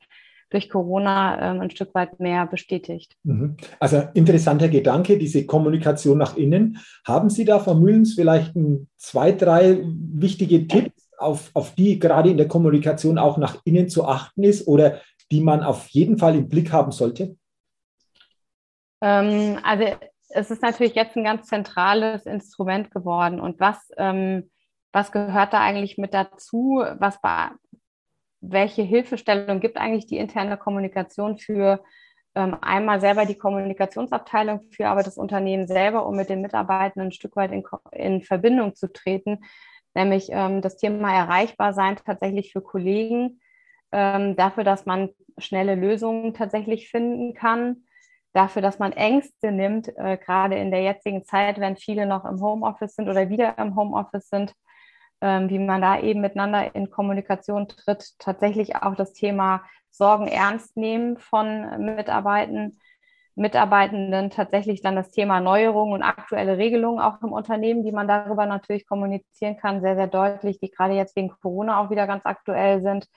durch 0.54 0.70
Corona 0.70 1.52
ähm, 1.52 1.62
ein 1.62 1.72
Stück 1.72 1.94
weit 1.94 2.20
mehr 2.20 2.46
bestätigt. 2.46 3.16
Mhm. 3.24 3.58
Also 3.80 4.04
interessanter 4.14 4.70
Gedanke, 4.70 5.18
diese 5.18 5.46
Kommunikation 5.46 6.18
nach 6.18 6.38
innen. 6.38 6.78
Haben 7.06 7.30
Sie 7.30 7.46
da, 7.46 7.60
Frau 7.60 7.76
Mühlens, 7.76 8.14
vielleicht 8.14 8.56
ein, 8.56 8.88
zwei, 8.98 9.32
drei 9.32 9.80
wichtige 9.84 10.68
Tipps, 10.68 11.10
auf, 11.18 11.52
auf 11.54 11.76
die 11.76 12.00
gerade 12.00 12.30
in 12.30 12.38
der 12.38 12.48
Kommunikation 12.48 13.18
auch 13.18 13.38
nach 13.38 13.58
innen 13.66 13.90
zu 13.90 14.06
achten 14.06 14.44
ist 14.44 14.68
oder 14.68 15.00
die 15.32 15.42
man 15.42 15.64
auf 15.64 15.88
jeden 15.90 16.18
Fall 16.18 16.36
im 16.36 16.50
Blick 16.50 16.72
haben 16.72 16.92
sollte? 16.92 17.36
Ähm, 19.02 19.58
also 19.64 19.86
es 20.30 20.52
ist 20.52 20.62
natürlich 20.62 20.96
jetzt 20.96 21.16
ein 21.16 21.24
ganz 21.24 21.48
zentrales 21.48 22.26
Instrument 22.26 22.92
geworden. 22.92 23.40
Und 23.40 23.60
was, 23.60 23.90
ähm, 23.98 24.50
was 24.92 25.12
gehört 25.12 25.54
da 25.54 25.62
eigentlich 25.62 25.98
mit 25.98 26.14
dazu? 26.14 26.84
Was, 27.00 27.20
welche 28.44 28.82
Hilfestellung 28.82 29.60
gibt 29.60 29.78
eigentlich 29.78 30.06
die 30.06 30.18
interne 30.18 30.58
Kommunikation 30.58 31.38
für 31.38 31.84
ähm, 32.36 32.58
einmal 32.62 33.00
selber 33.00 33.26
die 33.26 33.38
Kommunikationsabteilung, 33.38 34.62
für 34.72 34.88
aber 34.88 35.04
das 35.04 35.18
Unternehmen 35.18 35.68
selber, 35.68 36.06
um 36.06 36.16
mit 36.16 36.30
den 36.30 36.42
Mitarbeitenden 36.42 37.10
ein 37.10 37.12
Stück 37.14 37.36
weit 37.36 37.52
in, 37.52 37.64
in 37.92 38.22
Verbindung 38.22 38.76
zu 38.76 38.92
treten, 38.92 39.40
nämlich 39.94 40.28
ähm, 40.32 40.62
das 40.62 40.78
Thema 40.78 41.14
erreichbar 41.14 41.74
sein 41.74 41.96
tatsächlich 41.96 42.52
für 42.52 42.62
Kollegen 42.62 43.40
ähm, 43.92 44.36
dafür, 44.36 44.64
dass 44.64 44.86
man 44.86 45.10
schnelle 45.38 45.76
Lösungen 45.76 46.34
tatsächlich 46.34 46.90
finden 46.90 47.34
kann, 47.34 47.86
dafür, 48.34 48.62
dass 48.62 48.80
man 48.80 48.92
Ängste 48.92 49.52
nimmt, 49.52 49.96
äh, 49.96 50.18
gerade 50.18 50.56
in 50.56 50.72
der 50.72 50.82
jetzigen 50.82 51.24
Zeit, 51.24 51.60
wenn 51.60 51.78
viele 51.78 52.06
noch 52.06 52.26
im 52.26 52.42
Homeoffice 52.42 52.96
sind 52.96 53.08
oder 53.08 53.30
wieder 53.30 53.58
im 53.58 53.76
Homeoffice 53.76 54.28
sind, 54.28 54.54
ähm, 55.24 55.50
wie 55.50 55.58
man 55.58 55.82
da 55.82 56.00
eben 56.00 56.20
miteinander 56.20 56.76
in 56.76 56.90
Kommunikation 56.90 57.70
tritt, 57.70 58.20
tatsächlich 58.20 58.76
auch 58.76 58.94
das 58.96 59.14
Thema 59.14 59.64
Sorgen 59.90 60.28
ernst 60.28 60.76
nehmen 60.76 61.18
von 61.18 61.96
Mitarbeitenden, 61.96 62.78
Mitarbeitenden 63.36 64.30
tatsächlich 64.32 64.82
dann 64.82 64.98
das 64.98 65.12
Thema 65.12 65.40
Neuerungen 65.40 65.94
und 65.94 66.04
aktuelle 66.04 66.58
Regelungen 66.58 67.00
auch 67.00 67.22
im 67.22 67.32
Unternehmen, 67.32 67.84
die 67.84 67.94
man 67.94 68.08
darüber 68.08 68.46
natürlich 68.46 68.86
kommunizieren 68.86 69.56
kann, 69.58 69.82
sehr, 69.82 69.96
sehr 69.96 70.08
deutlich, 70.08 70.60
die 70.60 70.70
gerade 70.70 70.94
jetzt 70.94 71.16
wegen 71.16 71.30
Corona 71.30 71.80
auch 71.80 71.90
wieder 71.90 72.06
ganz 72.06 72.26
aktuell 72.26 72.82
sind. 72.82 73.08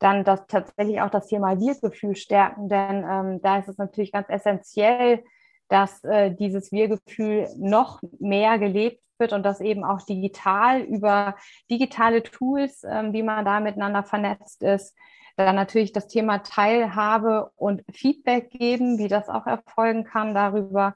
Dann 0.00 0.24
das 0.24 0.46
tatsächlich 0.48 1.00
auch 1.00 1.10
das 1.10 1.28
Thema 1.28 1.60
Wir-Gefühl 1.60 2.16
stärken, 2.16 2.68
denn 2.68 3.04
ähm, 3.08 3.40
da 3.40 3.58
ist 3.58 3.68
es 3.68 3.78
natürlich 3.78 4.10
ganz 4.10 4.28
essentiell, 4.28 5.22
dass 5.68 6.02
äh, 6.02 6.34
dieses 6.34 6.72
Wir-Gefühl 6.72 7.48
noch 7.56 8.00
mehr 8.18 8.58
gelebt 8.58 9.00
wird 9.18 9.32
und 9.32 9.42
das 9.42 9.60
eben 9.60 9.84
auch 9.84 10.02
digital 10.02 10.80
über 10.80 11.36
digitale 11.70 12.22
Tools, 12.22 12.84
ähm, 12.84 13.12
wie 13.12 13.22
man 13.22 13.44
da 13.44 13.60
miteinander 13.60 14.02
vernetzt 14.02 14.62
ist. 14.62 14.96
Dann 15.36 15.54
natürlich 15.54 15.92
das 15.92 16.08
Thema 16.08 16.38
Teilhabe 16.38 17.50
und 17.56 17.82
Feedback 17.92 18.50
geben, 18.50 18.98
wie 18.98 19.08
das 19.08 19.28
auch 19.28 19.46
erfolgen 19.46 20.04
kann 20.04 20.34
darüber. 20.34 20.94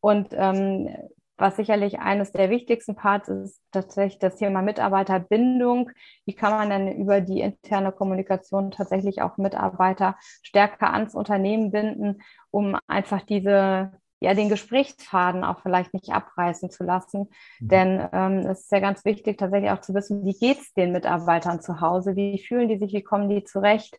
Und 0.00 0.28
ähm, 0.32 0.88
was 1.40 1.56
sicherlich 1.56 1.98
eines 1.98 2.32
der 2.32 2.50
wichtigsten 2.50 2.94
Parts 2.94 3.28
ist, 3.28 3.62
tatsächlich 3.72 4.18
das 4.18 4.36
Thema 4.36 4.62
Mitarbeiterbindung. 4.62 5.90
Wie 6.26 6.34
kann 6.34 6.52
man 6.52 6.68
denn 6.70 7.00
über 7.00 7.20
die 7.20 7.40
interne 7.40 7.92
Kommunikation 7.92 8.70
tatsächlich 8.70 9.22
auch 9.22 9.38
Mitarbeiter 9.38 10.16
stärker 10.42 10.92
ans 10.92 11.14
Unternehmen 11.14 11.70
binden, 11.70 12.22
um 12.50 12.76
einfach 12.86 13.22
diese 13.22 13.92
ja, 14.20 14.34
den 14.34 14.48
Gesprächsfaden 14.48 15.44
auch 15.44 15.60
vielleicht 15.62 15.94
nicht 15.94 16.10
abreißen 16.10 16.70
zu 16.70 16.84
lassen. 16.84 17.30
Mhm. 17.58 17.68
Denn 17.68 18.08
ähm, 18.12 18.38
es 18.40 18.60
ist 18.60 18.72
ja 18.72 18.80
ganz 18.80 19.04
wichtig, 19.04 19.38
tatsächlich 19.38 19.70
auch 19.70 19.80
zu 19.80 19.94
wissen, 19.94 20.24
wie 20.24 20.38
geht 20.38 20.60
es 20.60 20.72
den 20.74 20.92
Mitarbeitern 20.92 21.60
zu 21.60 21.80
Hause, 21.80 22.16
wie 22.16 22.38
fühlen 22.38 22.68
die 22.68 22.78
sich, 22.78 22.92
wie 22.92 23.02
kommen 23.02 23.28
die 23.28 23.44
zurecht, 23.44 23.98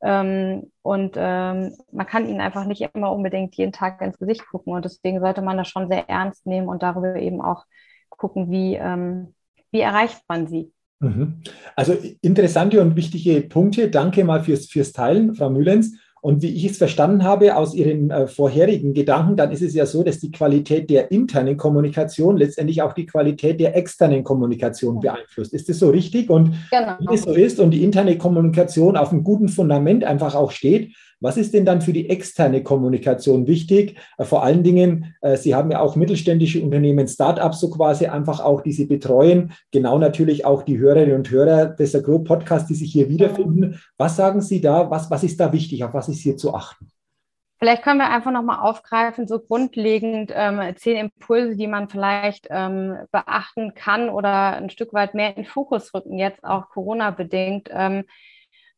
ähm, 0.00 0.70
und 0.82 1.14
ähm, 1.16 1.74
man 1.90 2.06
kann 2.06 2.28
ihnen 2.28 2.40
einfach 2.40 2.64
nicht 2.64 2.82
immer 2.94 3.12
unbedingt 3.12 3.56
jeden 3.56 3.72
Tag 3.72 4.00
ins 4.00 4.18
Gesicht 4.18 4.46
gucken. 4.46 4.72
Und 4.72 4.84
deswegen 4.84 5.20
sollte 5.20 5.42
man 5.42 5.56
das 5.56 5.68
schon 5.68 5.88
sehr 5.88 6.08
ernst 6.08 6.46
nehmen 6.46 6.68
und 6.68 6.82
darüber 6.82 7.16
eben 7.16 7.40
auch 7.40 7.64
gucken, 8.08 8.50
wie, 8.50 8.76
ähm, 8.76 9.34
wie 9.70 9.80
erreicht 9.80 10.22
man 10.28 10.46
sie. 10.46 10.72
Mhm. 11.00 11.42
Also 11.76 11.96
interessante 12.22 12.80
und 12.80 12.96
wichtige 12.96 13.40
Punkte. 13.42 13.88
Danke 13.88 14.24
mal 14.24 14.42
fürs, 14.42 14.66
fürs 14.66 14.92
Teilen, 14.92 15.34
Frau 15.34 15.50
Mühlens. 15.50 15.96
Und 16.28 16.42
wie 16.42 16.48
ich 16.48 16.66
es 16.66 16.76
verstanden 16.76 17.24
habe 17.24 17.56
aus 17.56 17.74
Ihren 17.74 18.10
äh, 18.10 18.26
vorherigen 18.26 18.92
Gedanken, 18.92 19.34
dann 19.38 19.50
ist 19.50 19.62
es 19.62 19.72
ja 19.72 19.86
so, 19.86 20.02
dass 20.02 20.18
die 20.18 20.30
Qualität 20.30 20.90
der 20.90 21.10
internen 21.10 21.56
Kommunikation 21.56 22.36
letztendlich 22.36 22.82
auch 22.82 22.92
die 22.92 23.06
Qualität 23.06 23.58
der 23.58 23.74
externen 23.74 24.24
Kommunikation 24.24 25.00
beeinflusst. 25.00 25.54
Ist 25.54 25.70
das 25.70 25.78
so 25.78 25.88
richtig? 25.88 26.28
Und 26.28 26.54
genau. 26.70 26.96
wenn 26.98 27.14
es 27.14 27.22
so 27.22 27.32
ist 27.32 27.58
und 27.58 27.70
die 27.70 27.82
interne 27.82 28.18
Kommunikation 28.18 28.98
auf 28.98 29.10
einem 29.10 29.24
guten 29.24 29.48
Fundament 29.48 30.04
einfach 30.04 30.34
auch 30.34 30.50
steht, 30.50 30.94
was 31.20 31.36
ist 31.36 31.54
denn 31.54 31.64
dann 31.64 31.80
für 31.80 31.92
die 31.92 32.08
externe 32.08 32.62
Kommunikation 32.62 33.46
wichtig? 33.46 33.98
Äh, 34.18 34.24
vor 34.24 34.42
allen 34.42 34.62
Dingen, 34.62 35.14
äh, 35.20 35.36
Sie 35.36 35.54
haben 35.54 35.70
ja 35.70 35.80
auch 35.80 35.96
mittelständische 35.96 36.62
Unternehmen, 36.62 37.08
Startups 37.08 37.60
so 37.60 37.70
quasi 37.70 38.06
einfach 38.06 38.40
auch, 38.40 38.60
die 38.60 38.72
Sie 38.72 38.86
betreuen. 38.86 39.52
Genau 39.72 39.98
natürlich 39.98 40.44
auch 40.44 40.62
die 40.62 40.78
Hörerinnen 40.78 41.16
und 41.16 41.30
Hörer 41.30 41.66
des 41.66 41.94
Agro-Podcasts, 41.94 42.68
die 42.68 42.74
sich 42.74 42.92
hier 42.92 43.08
wiederfinden. 43.08 43.80
Was 43.96 44.16
sagen 44.16 44.40
Sie 44.40 44.60
da? 44.60 44.90
Was, 44.90 45.10
was 45.10 45.24
ist 45.24 45.40
da 45.40 45.52
wichtig? 45.52 45.84
Auf 45.84 45.94
was 45.94 46.08
ist 46.08 46.20
hier 46.20 46.36
zu 46.36 46.54
achten? 46.54 46.88
Vielleicht 47.58 47.82
können 47.82 47.98
wir 47.98 48.10
einfach 48.10 48.30
nochmal 48.30 48.60
aufgreifen, 48.60 49.26
so 49.26 49.40
grundlegend 49.40 50.32
ähm, 50.32 50.60
zehn 50.76 50.96
Impulse, 50.96 51.56
die 51.56 51.66
man 51.66 51.88
vielleicht 51.88 52.46
ähm, 52.50 52.96
beachten 53.10 53.74
kann 53.74 54.10
oder 54.10 54.56
ein 54.56 54.70
Stück 54.70 54.92
weit 54.92 55.14
mehr 55.14 55.36
in 55.36 55.44
Fokus 55.44 55.92
rücken, 55.92 56.18
jetzt 56.18 56.44
auch 56.44 56.68
Corona-bedingt. 56.68 57.68
Ähm, 57.72 58.04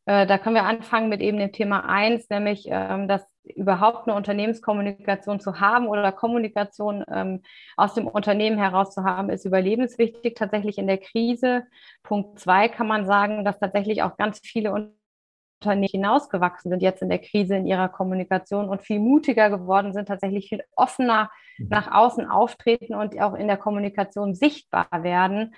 äh, 0.05 0.25
da 0.25 0.37
können 0.37 0.55
wir 0.55 0.65
anfangen 0.65 1.09
mit 1.09 1.21
eben 1.21 1.37
dem 1.37 1.51
Thema 1.51 1.87
1, 1.87 2.29
nämlich 2.29 2.65
ähm, 2.69 3.07
dass 3.07 3.25
überhaupt 3.43 4.07
eine 4.07 4.15
Unternehmenskommunikation 4.15 5.39
zu 5.39 5.59
haben 5.59 5.87
oder 5.87 6.11
Kommunikation 6.11 7.03
ähm, 7.11 7.41
aus 7.75 7.93
dem 7.93 8.07
Unternehmen 8.07 8.57
heraus 8.57 8.93
zu 8.93 9.03
haben, 9.03 9.29
ist 9.29 9.45
überlebenswichtig 9.45 10.35
tatsächlich 10.35 10.77
in 10.77 10.87
der 10.87 10.99
Krise. 10.99 11.65
Punkt 12.03 12.39
2 12.39 12.69
kann 12.69 12.87
man 12.87 13.05
sagen, 13.05 13.43
dass 13.43 13.59
tatsächlich 13.59 14.03
auch 14.03 14.17
ganz 14.17 14.39
viele 14.43 14.71
Unternehmen 14.71 15.89
hinausgewachsen 15.91 16.71
sind 16.71 16.81
jetzt 16.81 17.01
in 17.01 17.09
der 17.09 17.19
Krise 17.19 17.55
in 17.55 17.67
ihrer 17.67 17.89
Kommunikation 17.89 18.69
und 18.69 18.81
viel 18.81 18.99
mutiger 18.99 19.49
geworden 19.49 19.93
sind, 19.93 20.07
tatsächlich 20.07 20.49
viel 20.49 20.63
offener 20.75 21.31
mhm. 21.57 21.67
nach 21.69 21.91
außen 21.91 22.27
auftreten 22.27 22.95
und 22.95 23.19
auch 23.19 23.33
in 23.33 23.47
der 23.47 23.57
Kommunikation 23.57 24.33
sichtbar 24.33 24.87
werden. 24.91 25.53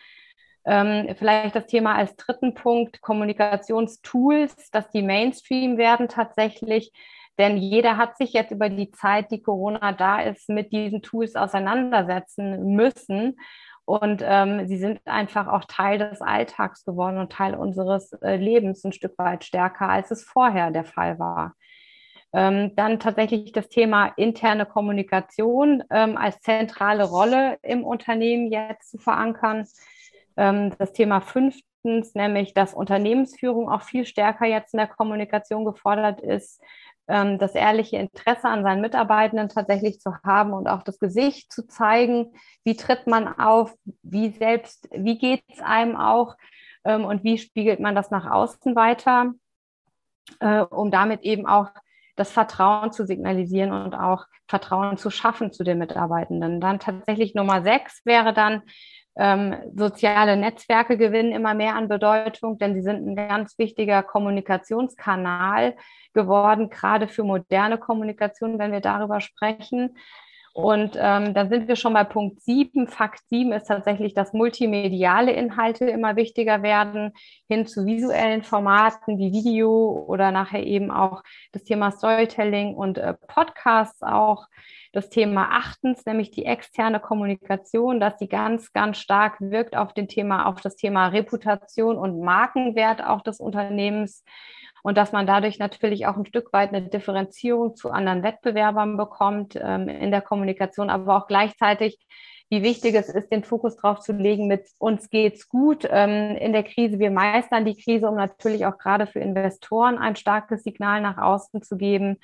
Ähm, 0.66 1.14
vielleicht 1.18 1.56
das 1.56 1.68
Thema 1.68 1.96
als 1.96 2.16
dritten 2.16 2.54
Punkt 2.54 3.02
Kommunikationstools, 3.02 4.72
dass 4.72 4.90
die 4.92 5.02
Mainstream 5.02 5.78
werden 5.78 6.08
tatsächlich. 6.08 6.92
Denn 7.38 7.58
jeder 7.58 7.98
hat 7.98 8.18
sich 8.18 8.34
jetzt 8.34 8.52
über 8.52 8.70
die 8.70 8.92
Zeit, 8.92 9.32
die 9.32 9.42
Corona 9.42 9.92
da 9.92 10.22
ist, 10.22 10.50
mit 10.50 10.72
diesen 10.72 11.02
Tools 11.02 11.36
auseinandersetzen 11.36 12.76
müssen. 12.76 13.38
Und 13.86 14.24
ähm, 14.26 14.68
sie 14.68 14.78
sind 14.78 15.02
einfach 15.06 15.48
auch 15.48 15.66
Teil 15.66 15.98
des 15.98 16.22
Alltags 16.22 16.86
geworden 16.86 17.18
und 17.18 17.34
Teil 17.34 17.56
unseres 17.56 18.14
äh, 18.22 18.38
Lebens 18.38 18.84
ein 18.86 18.94
Stück 18.94 19.18
weit 19.18 19.44
stärker, 19.44 19.90
als 19.90 20.12
es 20.12 20.24
vorher 20.24 20.72
der 20.72 20.86
Fall 20.86 21.20
war. 21.20 21.56
Ähm, 22.32 22.76
dann 22.76 23.00
tatsächlich 23.00 23.52
das 23.52 23.68
Thema 23.70 24.08
interne 24.16 24.66
Kommunikation 24.66 25.84
ähm, 25.92 26.18
als 26.18 26.40
zentrale 26.42 27.04
Rolle 27.04 27.60
im 27.62 27.84
Unternehmen 27.84 28.52
jetzt 28.52 28.90
zu 28.90 28.98
verankern. 28.98 29.68
Ähm, 30.38 30.74
das 30.78 30.94
Thema 30.94 31.22
fünftens, 31.22 32.16
nämlich 32.16 32.54
dass 32.54 32.74
Unternehmensführung 32.74 33.70
auch 33.70 33.82
viel 33.82 34.06
stärker 34.06 34.46
jetzt 34.46 34.74
in 34.74 34.78
der 34.78 34.88
Kommunikation 34.88 35.66
gefordert 35.66 36.22
ist, 36.22 36.62
ähm, 37.08 37.38
das 37.38 37.54
ehrliche 37.56 37.98
Interesse 37.98 38.48
an 38.48 38.64
seinen 38.64 38.82
Mitarbeitenden 38.82 39.50
tatsächlich 39.50 40.00
zu 40.00 40.16
haben 40.24 40.54
und 40.54 40.68
auch 40.68 40.84
das 40.84 41.00
Gesicht 41.00 41.52
zu 41.52 41.68
zeigen, 41.68 42.34
wie 42.64 42.76
tritt 42.76 43.08
man 43.08 43.28
auf, 43.40 43.74
wie 44.04 44.30
selbst, 44.30 44.88
wie 44.92 45.18
geht 45.18 45.44
es 45.50 45.60
einem 45.62 45.98
auch 45.98 46.36
ähm, 46.86 47.04
und 47.06 47.24
wie 47.24 47.38
spiegelt 47.38 47.80
man 47.80 47.96
das 47.96 48.10
nach 48.10 48.30
außen 48.30 48.76
weiter, 48.76 49.34
äh, 50.40 50.60
um 50.62 50.92
damit 50.92 51.22
eben 51.24 51.46
auch 51.46 51.70
das 52.16 52.32
Vertrauen 52.32 52.92
zu 52.92 53.06
signalisieren 53.06 53.72
und 53.72 53.96
auch 53.96 54.26
Vertrauen 54.48 54.98
zu 54.98 55.10
schaffen 55.10 55.52
zu 55.52 55.64
den 55.64 55.80
Mitarbeitenden. 55.80 56.62
Dann 56.62 56.80
tatsächlich 56.80 57.34
Nummer 57.34 57.64
sechs 57.64 58.02
wäre 58.06 58.34
dann 58.34 58.62
ähm, 59.16 59.56
soziale 59.76 60.38
Netzwerke 60.38 60.98
gewinnen 60.98 61.32
immer 61.32 61.54
mehr 61.54 61.76
an 61.76 61.88
Bedeutung, 61.88 62.58
denn 62.58 62.74
sie 62.74 62.82
sind 62.82 63.08
ein 63.08 63.16
ganz 63.16 63.58
wichtiger 63.58 64.02
Kommunikationskanal 64.02 65.76
geworden, 66.14 66.70
gerade 66.70 67.08
für 67.08 67.24
moderne 67.24 67.78
Kommunikation, 67.78 68.58
wenn 68.60 68.72
wir 68.72 68.82
darüber 68.82 69.22
sprechen. 69.22 69.98
Und 70.54 70.96
ähm, 71.00 71.34
dann 71.34 71.50
sind 71.50 71.68
wir 71.68 71.76
schon 71.76 71.94
bei 71.94 72.04
Punkt 72.04 72.44
7. 72.44 72.88
Fakt 72.88 73.22
7 73.30 73.52
ist 73.54 73.66
tatsächlich, 73.66 74.14
dass 74.14 74.34
multimediale 74.34 75.32
Inhalte 75.32 75.86
immer 75.86 76.16
wichtiger 76.16 76.62
werden, 76.62 77.14
hin 77.50 77.66
zu 77.66 77.88
visuellen 77.88 78.44
Formaten 78.44 79.18
wie 79.18 79.34
Video 79.34 80.06
oder 80.08 80.32
nachher 80.32 80.64
eben 80.64 80.92
auch 80.92 81.24
das 81.54 81.64
Thema 81.64 81.90
Storytelling 81.92 82.76
und 82.76 83.00
äh, 83.00 83.16
Podcasts 83.28 84.04
auch 84.04 84.46
das 84.92 85.10
Thema 85.10 85.50
achtens, 85.52 86.06
nämlich 86.06 86.30
die 86.30 86.46
externe 86.46 87.00
Kommunikation, 87.00 88.00
dass 88.00 88.20
sie 88.20 88.28
ganz, 88.28 88.72
ganz 88.74 89.00
stark 89.00 89.42
wirkt 89.42 89.76
auf 89.76 89.96
den 89.96 90.08
Thema, 90.08 90.46
auf 90.46 90.62
das 90.62 90.76
Thema 90.76 91.08
Reputation 91.08 91.98
und 91.98 92.22
Markenwert 92.22 93.04
auch 93.04 93.22
des 93.22 93.40
Unternehmens 93.40 94.24
und 94.84 94.98
dass 94.98 95.12
man 95.12 95.26
dadurch 95.26 95.58
natürlich 95.58 96.06
auch 96.06 96.16
ein 96.16 96.26
Stück 96.28 96.54
weit 96.54 96.70
eine 96.70 96.88
Differenzierung 96.88 97.76
zu 97.76 97.90
anderen 97.90 98.22
Wettbewerbern 98.22 98.98
bekommt 98.98 99.60
ähm, 99.60 99.88
in 99.90 100.12
der 100.12 100.22
Kommunikation, 100.22 100.92
aber 100.92 101.18
auch 101.18 101.28
gleichzeitig 101.28 101.98
wie 102.50 102.62
wichtig 102.62 102.94
es 102.94 103.10
ist, 103.10 103.32
den 103.32 103.44
Fokus 103.44 103.78
drauf 103.78 104.00
zu 104.00 104.12
legen, 104.14 104.46
mit 104.46 104.68
uns 104.78 105.10
geht's 105.10 105.50
gut 105.50 105.88
ähm, 105.90 106.36
in 106.36 106.54
der 106.54 106.62
Krise. 106.62 107.00
Wir 107.00 107.10
meistern 107.10 107.66
die 107.66 107.76
Krise, 107.76 108.08
um 108.08 108.16
natürlich 108.16 108.68
auch 108.68 108.78
gerade 108.78 109.08
für 109.08 109.20
Investoren 109.20 109.98
ein 109.98 110.16
starkes 110.16 110.62
Signal 110.62 111.02
nach 111.02 111.18
außen 111.18 111.64
zu 111.64 111.78
geben, 111.78 112.20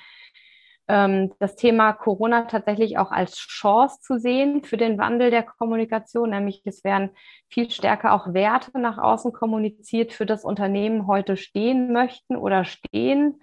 das 1.38 1.56
Thema 1.56 1.92
Corona 1.92 2.42
tatsächlich 2.42 2.98
auch 2.98 3.10
als 3.10 3.36
Chance 3.36 4.00
zu 4.00 4.18
sehen 4.18 4.64
für 4.64 4.76
den 4.76 4.98
Wandel 4.98 5.30
der 5.30 5.42
Kommunikation, 5.42 6.30
nämlich 6.30 6.62
es 6.64 6.84
werden 6.84 7.10
viel 7.48 7.70
stärker 7.70 8.12
auch 8.12 8.32
Werte 8.34 8.78
nach 8.78 8.98
außen 8.98 9.32
kommuniziert, 9.32 10.12
für 10.12 10.26
das 10.26 10.44
Unternehmen 10.44 11.06
heute 11.06 11.36
stehen 11.36 11.92
möchten 11.92 12.36
oder 12.36 12.64
stehen. 12.64 13.40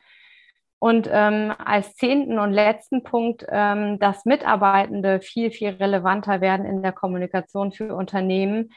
Und 0.80 1.10
ähm, 1.12 1.54
als 1.58 1.96
zehnten 1.96 2.38
und 2.38 2.52
letzten 2.52 3.04
Punkt, 3.04 3.46
ähm, 3.50 3.98
dass 3.98 4.26
Mitarbeitende 4.26 5.22
viel, 5.22 5.50
viel 5.50 5.70
relevanter 5.70 6.40
werden 6.40 6.66
in 6.66 6.84
der 6.84 6.92
Kommunikation 6.92 7.72
für 7.72 7.96
Unternehmen. 7.96 8.72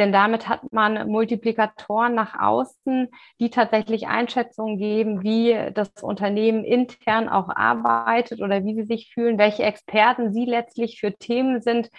Denn 0.00 0.12
damit 0.12 0.48
hat 0.48 0.72
man 0.72 1.08
Multiplikatoren 1.08 2.14
nach 2.14 2.40
außen, 2.40 3.08
die 3.38 3.50
tatsächlich 3.50 4.08
Einschätzungen 4.08 4.78
geben, 4.78 5.22
wie 5.22 5.54
das 5.74 5.90
Unternehmen 6.02 6.64
intern 6.64 7.28
auch 7.28 7.50
arbeitet 7.50 8.40
oder 8.40 8.64
wie 8.64 8.74
sie 8.74 8.84
sich 8.84 9.12
fühlen, 9.12 9.38
welche 9.38 9.62
Experten 9.62 10.32
sie 10.32 10.46
letztlich 10.46 10.98
für 10.98 11.12
Themen 11.12 11.60
sind. 11.60 11.90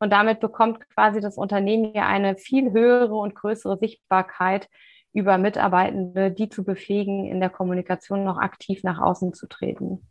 Und 0.00 0.10
damit 0.10 0.40
bekommt 0.40 0.80
quasi 0.94 1.20
das 1.20 1.36
Unternehmen 1.36 1.92
ja 1.94 2.06
eine 2.06 2.38
viel 2.38 2.72
höhere 2.72 3.14
und 3.14 3.34
größere 3.34 3.76
Sichtbarkeit 3.76 4.66
über 5.12 5.36
Mitarbeitende, 5.36 6.30
die 6.30 6.48
zu 6.48 6.64
befähigen, 6.64 7.26
in 7.26 7.40
der 7.40 7.50
Kommunikation 7.50 8.24
noch 8.24 8.38
aktiv 8.38 8.82
nach 8.84 9.00
außen 9.00 9.34
zu 9.34 9.46
treten. 9.48 10.08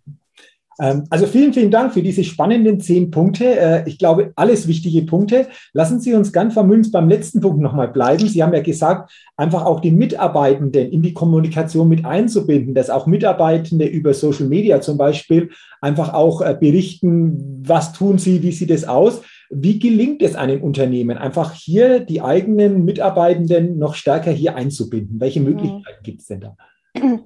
Ähm, 0.80 1.04
also 1.10 1.26
vielen, 1.28 1.54
vielen 1.54 1.72
Dank 1.72 1.94
für 1.94 2.02
diese 2.02 2.24
spannenden 2.24 2.80
zehn 2.80 3.12
Punkte. 3.12 3.60
Äh, 3.60 3.90
ich 3.90 3.98
glaube, 3.98 4.32
alles 4.36 4.68
wichtige 4.68 5.02
Punkte. 5.04 5.48
Lassen 5.74 6.00
Sie 6.00 6.14
uns 6.14 6.32
ganz 6.32 6.54
vermünzt 6.54 6.92
beim 6.92 7.10
letzten 7.10 7.42
Punkt 7.42 7.62
nochmal 7.62 7.90
bleiben. 7.90 8.28
Sie 8.28 8.42
haben 8.42 8.54
ja 8.54 8.62
gesagt, 8.62 9.12
einfach 9.36 9.66
auch 9.66 9.82
die 9.82 9.92
Mitarbeitenden 9.92 10.90
in 10.90 11.02
die 11.02 11.14
Kommunikation 11.14 11.90
mit 11.90 12.06
einzubinden, 12.06 12.74
dass 12.74 12.90
auch 12.90 13.08
Mitarbeitende 13.08 13.86
über 13.86 14.14
Social 14.14 14.48
Media 14.48 14.82
zum 14.82 14.98
Beispiel 14.98 15.50
einfach 15.82 16.14
auch 16.14 16.42
äh, 16.42 16.56
berichten, 16.60 17.64
was 17.66 17.94
tun 17.94 18.18
sie, 18.18 18.42
wie 18.44 18.52
sieht 18.52 18.72
es 18.72 18.88
aus. 18.88 19.22
Wie 19.52 19.80
gelingt 19.80 20.22
es 20.22 20.36
einem 20.36 20.62
Unternehmen, 20.62 21.18
einfach 21.18 21.54
hier 21.54 22.02
die 22.02 22.22
eigenen 22.22 22.86
Mitarbeitenden 22.86 23.80
noch 23.80 23.96
stärker 23.96 24.32
hier 24.32 24.56
einzubinden? 24.56 25.20
Welche 25.20 25.42
Möglichkeiten 25.42 26.00
mhm. 26.02 26.04
gibt 26.04 26.22
es 26.22 26.28
denn 26.28 26.42
da? 26.42 26.56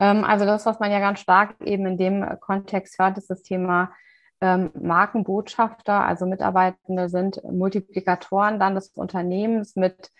Ähm, 0.00 0.24
also 0.24 0.44
das, 0.44 0.66
was 0.66 0.80
man 0.80 0.90
ja 0.90 0.98
ganz 0.98 1.20
stark 1.20 1.54
eben 1.64 1.86
in 1.86 1.98
dem 1.98 2.26
Kontext 2.40 2.98
hört, 2.98 3.18
ist 3.18 3.30
das 3.30 3.42
Thema 3.42 3.92
ähm, 4.40 4.70
Markenbotschafter, 4.74 6.02
also 6.02 6.26
Mitarbeitende 6.26 7.10
sind 7.10 7.42
Multiplikatoren 7.44 8.58
dann 8.58 8.74
des 8.74 8.88
Unternehmens 8.88 9.76
mit 9.76 10.10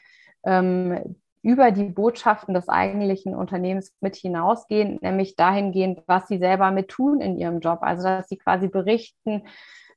ähm, 0.45 1.17
über 1.43 1.71
die 1.71 1.85
Botschaften 1.85 2.53
des 2.53 2.69
eigentlichen 2.69 3.35
Unternehmens 3.35 3.97
mit 4.01 4.15
hinausgehen, 4.15 4.99
nämlich 5.01 5.37
dahingehend, 5.37 6.03
was 6.07 6.29
sie 6.29 6.37
selber 6.37 6.71
mit 6.71 6.89
tun 6.89 7.23
in 7.23 7.39
ihrem 7.39 7.61
Job. 7.61 7.79
Also 7.81 8.03
dass 8.03 8.29
sie 8.29 8.37
quasi 8.37 8.69
berichten, 8.69 9.45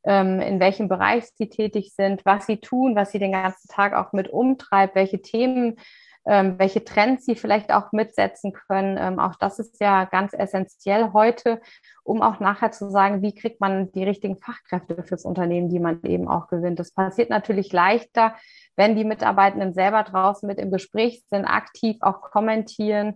in 0.05 0.59
welchem 0.59 0.87
Bereich 0.87 1.25
sie 1.35 1.49
tätig 1.49 1.93
sind, 1.95 2.25
was 2.25 2.45
sie 2.45 2.57
tun, 2.57 2.95
was 2.95 3.11
sie 3.11 3.19
den 3.19 3.33
ganzen 3.33 3.67
Tag 3.69 3.93
auch 3.93 4.13
mit 4.13 4.29
umtreibt, 4.29 4.95
welche 4.95 5.21
Themen 5.21 5.77
ähm, 6.25 6.57
welche 6.57 6.83
Trends 6.83 7.25
sie 7.25 7.35
vielleicht 7.35 7.71
auch 7.71 7.91
mitsetzen 7.91 8.53
können. 8.53 8.97
Ähm, 8.99 9.19
auch 9.19 9.35
das 9.35 9.59
ist 9.59 9.79
ja 9.81 10.05
ganz 10.05 10.33
essentiell 10.33 11.11
heute, 11.13 11.61
um 12.03 12.21
auch 12.21 12.39
nachher 12.39 12.71
zu 12.71 12.89
sagen, 12.89 13.21
wie 13.21 13.35
kriegt 13.35 13.59
man 13.59 13.91
die 13.91 14.03
richtigen 14.03 14.37
Fachkräfte 14.37 15.03
fürs 15.03 15.25
Unternehmen, 15.25 15.69
die 15.69 15.79
man 15.79 16.01
eben 16.03 16.27
auch 16.27 16.47
gewinnt. 16.47 16.79
Das 16.79 16.91
passiert 16.91 17.29
natürlich 17.29 17.73
leichter, 17.73 18.35
wenn 18.75 18.95
die 18.95 19.05
Mitarbeitenden 19.05 19.73
selber 19.73 20.03
draußen 20.03 20.47
mit 20.47 20.59
im 20.59 20.71
Gespräch 20.71 21.23
sind, 21.29 21.45
aktiv 21.45 21.97
auch 22.01 22.21
kommentieren, 22.21 23.15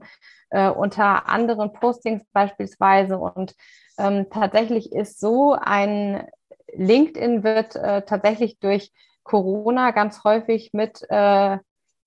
äh, 0.49 0.69
unter 0.69 1.27
anderen 1.29 1.73
Postings 1.73 2.23
beispielsweise. 2.33 3.17
Und 3.17 3.55
ähm, 3.97 4.27
tatsächlich 4.29 4.91
ist 4.91 5.19
so 5.19 5.53
ein 5.53 6.27
LinkedIn 6.73 7.43
wird 7.43 7.75
äh, 7.75 8.01
tatsächlich 8.03 8.59
durch 8.59 8.91
Corona 9.23 9.91
ganz 9.91 10.23
häufig 10.23 10.71
mit 10.73 11.05
äh, 11.09 11.57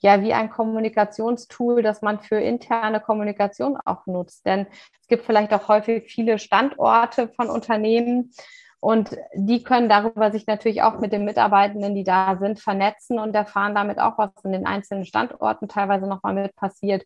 ja 0.00 0.22
wie 0.22 0.32
ein 0.32 0.50
Kommunikationstool, 0.50 1.82
das 1.82 2.02
man 2.02 2.20
für 2.20 2.38
interne 2.38 3.00
Kommunikation 3.00 3.78
auch 3.84 4.06
nutzt. 4.06 4.46
Denn 4.46 4.66
es 5.00 5.06
gibt 5.08 5.24
vielleicht 5.24 5.52
auch 5.52 5.68
häufig 5.68 6.10
viele 6.10 6.38
Standorte 6.38 7.28
von 7.28 7.48
Unternehmen 7.48 8.32
und 8.80 9.14
die 9.34 9.62
können 9.62 9.90
darüber 9.90 10.32
sich 10.32 10.46
natürlich 10.46 10.82
auch 10.82 10.98
mit 10.98 11.12
den 11.12 11.26
Mitarbeitenden, 11.26 11.94
die 11.94 12.04
da 12.04 12.38
sind, 12.38 12.60
vernetzen 12.60 13.18
und 13.18 13.34
erfahren 13.34 13.74
damit 13.74 13.98
auch, 13.98 14.16
was 14.16 14.30
in 14.42 14.52
den 14.52 14.66
einzelnen 14.66 15.04
Standorten 15.04 15.68
teilweise 15.68 16.06
nochmal 16.06 16.34
mit 16.34 16.56
passiert. 16.56 17.04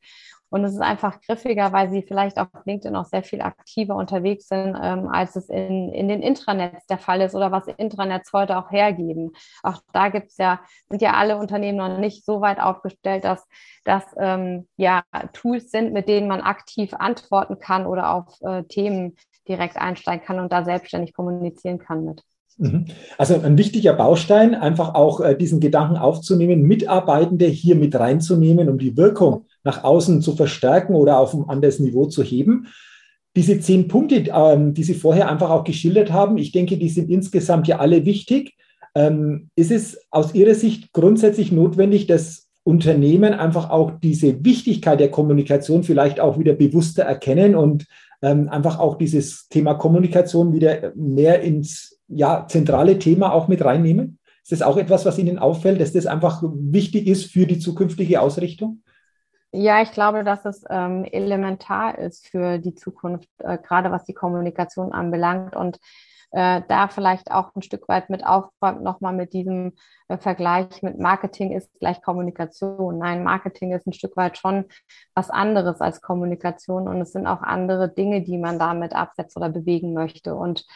Und 0.50 0.62
es 0.62 0.74
ist 0.74 0.80
einfach 0.80 1.20
griffiger, 1.20 1.72
weil 1.72 1.90
sie 1.90 2.02
vielleicht 2.02 2.38
auf 2.38 2.46
LinkedIn 2.64 2.94
auch 2.94 3.06
sehr 3.06 3.24
viel 3.24 3.42
aktiver 3.42 3.96
unterwegs 3.96 4.46
sind, 4.46 4.78
ähm, 4.80 5.08
als 5.08 5.34
es 5.34 5.48
in, 5.48 5.92
in 5.92 6.06
den 6.06 6.22
Intranets 6.22 6.86
der 6.86 6.98
Fall 6.98 7.22
ist 7.22 7.34
oder 7.34 7.50
was 7.50 7.66
Intranets 7.66 8.32
heute 8.32 8.56
auch 8.56 8.70
hergeben. 8.70 9.32
Auch 9.64 9.82
da 9.92 10.10
gibt's 10.10 10.36
ja, 10.36 10.60
sind 10.88 11.02
ja 11.02 11.14
alle 11.14 11.38
Unternehmen 11.38 11.78
noch 11.78 11.98
nicht 11.98 12.24
so 12.24 12.40
weit 12.40 12.60
aufgestellt, 12.60 13.24
dass 13.24 13.44
das 13.82 14.04
ähm, 14.16 14.68
ja 14.76 15.02
Tools 15.32 15.72
sind, 15.72 15.92
mit 15.92 16.06
denen 16.08 16.28
man 16.28 16.40
aktiv 16.40 16.94
antworten 16.94 17.58
kann 17.58 17.84
oder 17.84 18.14
auf 18.14 18.40
äh, 18.42 18.62
Themen 18.62 19.16
direkt 19.48 19.76
einsteigen 19.76 20.24
kann 20.24 20.40
und 20.40 20.52
da 20.52 20.64
selbstständig 20.64 21.12
kommunizieren 21.12 21.78
kann 21.78 22.04
mit. 22.04 22.22
Mhm. 22.56 22.86
Also 23.18 23.40
ein 23.40 23.58
wichtiger 23.58 23.94
Baustein, 23.94 24.54
einfach 24.54 24.94
auch 24.94 25.20
äh, 25.20 25.36
diesen 25.36 25.60
Gedanken 25.60 25.96
aufzunehmen, 25.96 26.62
Mitarbeitende 26.62 27.46
hier 27.46 27.74
mit 27.74 27.94
reinzunehmen, 27.94 28.68
um 28.68 28.78
die 28.78 28.96
Wirkung 28.96 29.46
nach 29.64 29.82
außen 29.82 30.22
zu 30.22 30.36
verstärken 30.36 30.94
oder 30.94 31.18
auf 31.18 31.34
ein 31.34 31.48
anderes 31.48 31.80
Niveau 31.80 32.06
zu 32.06 32.22
heben. 32.22 32.68
Diese 33.36 33.58
zehn 33.58 33.88
Punkte, 33.88 34.26
ähm, 34.32 34.74
die 34.74 34.84
Sie 34.84 34.94
vorher 34.94 35.28
einfach 35.28 35.50
auch 35.50 35.64
geschildert 35.64 36.12
haben, 36.12 36.38
ich 36.38 36.52
denke, 36.52 36.76
die 36.76 36.88
sind 36.88 37.10
insgesamt 37.10 37.66
ja 37.66 37.78
alle 37.80 38.04
wichtig. 38.04 38.54
Ähm, 38.94 39.50
ist 39.56 39.72
es 39.72 39.98
aus 40.12 40.34
Ihrer 40.34 40.54
Sicht 40.54 40.92
grundsätzlich 40.92 41.50
notwendig, 41.50 42.06
dass 42.06 42.48
Unternehmen 42.62 43.34
einfach 43.34 43.70
auch 43.70 43.92
diese 44.00 44.44
Wichtigkeit 44.44 45.00
der 45.00 45.10
Kommunikation 45.10 45.82
vielleicht 45.82 46.20
auch 46.20 46.38
wieder 46.38 46.54
bewusster 46.54 47.02
erkennen 47.02 47.56
und 47.56 47.86
ähm, 48.24 48.48
einfach 48.48 48.78
auch 48.78 48.96
dieses 48.96 49.48
Thema 49.48 49.74
Kommunikation 49.74 50.54
wieder 50.54 50.92
mehr 50.96 51.42
ins 51.42 52.00
ja, 52.08 52.46
zentrale 52.48 52.98
Thema 52.98 53.32
auch 53.32 53.48
mit 53.48 53.62
reinnehmen? 53.62 54.18
Ist 54.42 54.52
das 54.52 54.62
auch 54.62 54.78
etwas, 54.78 55.04
was 55.04 55.18
Ihnen 55.18 55.38
auffällt, 55.38 55.80
dass 55.80 55.92
das 55.92 56.06
einfach 56.06 56.42
wichtig 56.42 57.06
ist 57.06 57.30
für 57.30 57.46
die 57.46 57.58
zukünftige 57.58 58.20
Ausrichtung? 58.20 58.82
Ja, 59.52 59.82
ich 59.82 59.92
glaube, 59.92 60.24
dass 60.24 60.44
es 60.46 60.64
ähm, 60.68 61.04
elementar 61.04 61.98
ist 61.98 62.26
für 62.26 62.58
die 62.58 62.74
Zukunft, 62.74 63.28
äh, 63.38 63.58
gerade 63.58 63.90
was 63.90 64.04
die 64.04 64.14
Kommunikation 64.14 64.92
anbelangt 64.92 65.54
und 65.54 65.78
äh, 66.34 66.62
da 66.66 66.88
vielleicht 66.88 67.30
auch 67.30 67.54
ein 67.54 67.62
Stück 67.62 67.88
weit 67.88 68.10
mit 68.10 68.26
aufräumt, 68.26 68.82
nochmal 68.82 69.12
mit 69.12 69.32
diesem 69.32 69.72
äh, 70.08 70.18
Vergleich 70.18 70.82
mit 70.82 70.98
Marketing 70.98 71.52
ist 71.52 71.70
gleich 71.78 72.02
Kommunikation. 72.02 72.98
Nein, 72.98 73.22
Marketing 73.22 73.72
ist 73.72 73.86
ein 73.86 73.92
Stück 73.92 74.16
weit 74.16 74.36
schon 74.36 74.64
was 75.14 75.30
anderes 75.30 75.80
als 75.80 76.00
Kommunikation 76.00 76.88
und 76.88 77.00
es 77.00 77.12
sind 77.12 77.28
auch 77.28 77.40
andere 77.42 77.88
Dinge, 77.88 78.22
die 78.22 78.36
man 78.36 78.58
damit 78.58 78.94
absetzt 78.94 79.36
oder 79.36 79.48
bewegen 79.48 79.94
möchte. 79.94 80.34
Und 80.34 80.66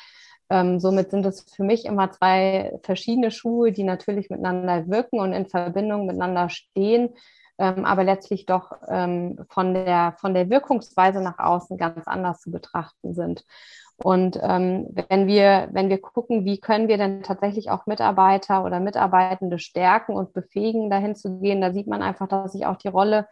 ähm, 0.49 0.79
somit 0.79 1.11
sind 1.11 1.27
es 1.27 1.42
für 1.42 1.64
mich 1.64 1.87
immer 1.87 2.12
zwei 2.12 2.79
verschiedene 2.85 3.33
Schuhe, 3.33 3.73
die 3.73 3.85
natürlich 3.85 4.31
miteinander 4.31 4.87
wirken 4.88 5.18
und 5.18 5.33
in 5.33 5.47
Verbindung 5.47 6.07
miteinander 6.07 6.51
stehen 6.51 7.11
ähm, 7.59 7.85
aber 7.85 8.05
letztlich 8.05 8.47
doch 8.47 8.73
ähm, 8.88 9.38
von, 9.49 9.75
der, 9.75 10.14
von 10.18 10.35
der 10.35 10.49
Wirkungsweise 10.49 11.21
nach 11.21 11.38
außen 11.38 11.77
ganz 11.77 12.07
anders 12.07 12.40
zu 12.40 12.51
betrachten 12.51 13.14
sind. 13.14 13.44
Und 14.01 14.38
ähm, 14.42 14.87
wenn, 15.09 15.27
wir, 15.27 15.68
wenn 15.73 15.88
wir 15.88 16.01
gucken, 16.01 16.44
wie 16.44 16.61
können 16.61 16.87
wir 16.87 16.99
denn 16.99 17.25
tatsächlich 17.25 17.71
auch 17.71 17.87
Mitarbeiter 17.87 18.64
oder 18.64 18.79
Mitarbeitende 18.79 19.59
stärken 19.59 20.14
und 20.14 20.33
befähigen, 20.33 20.88
dahin 20.88 21.16
zu 21.16 21.40
gehen, 21.40 21.61
da 21.61 21.73
sieht 21.73 21.88
man 21.88 22.03
einfach, 22.03 22.29
dass 22.29 22.53
sich 22.53 22.64
auch 22.64 22.77
die 22.77 22.88
Rolle 22.88 23.27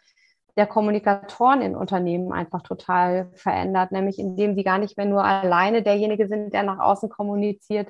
der 0.56 0.66
Kommunikatoren 0.66 1.60
in 1.60 1.76
Unternehmen 1.76 2.32
einfach 2.32 2.62
total 2.62 3.30
verändert, 3.34 3.92
nämlich 3.92 4.18
indem 4.18 4.54
sie 4.54 4.64
gar 4.64 4.78
nicht 4.78 4.96
mehr 4.96 5.06
nur 5.06 5.22
alleine 5.22 5.82
derjenige 5.82 6.26
sind, 6.28 6.52
der 6.54 6.62
nach 6.62 6.78
außen 6.78 7.10
kommuniziert, 7.10 7.88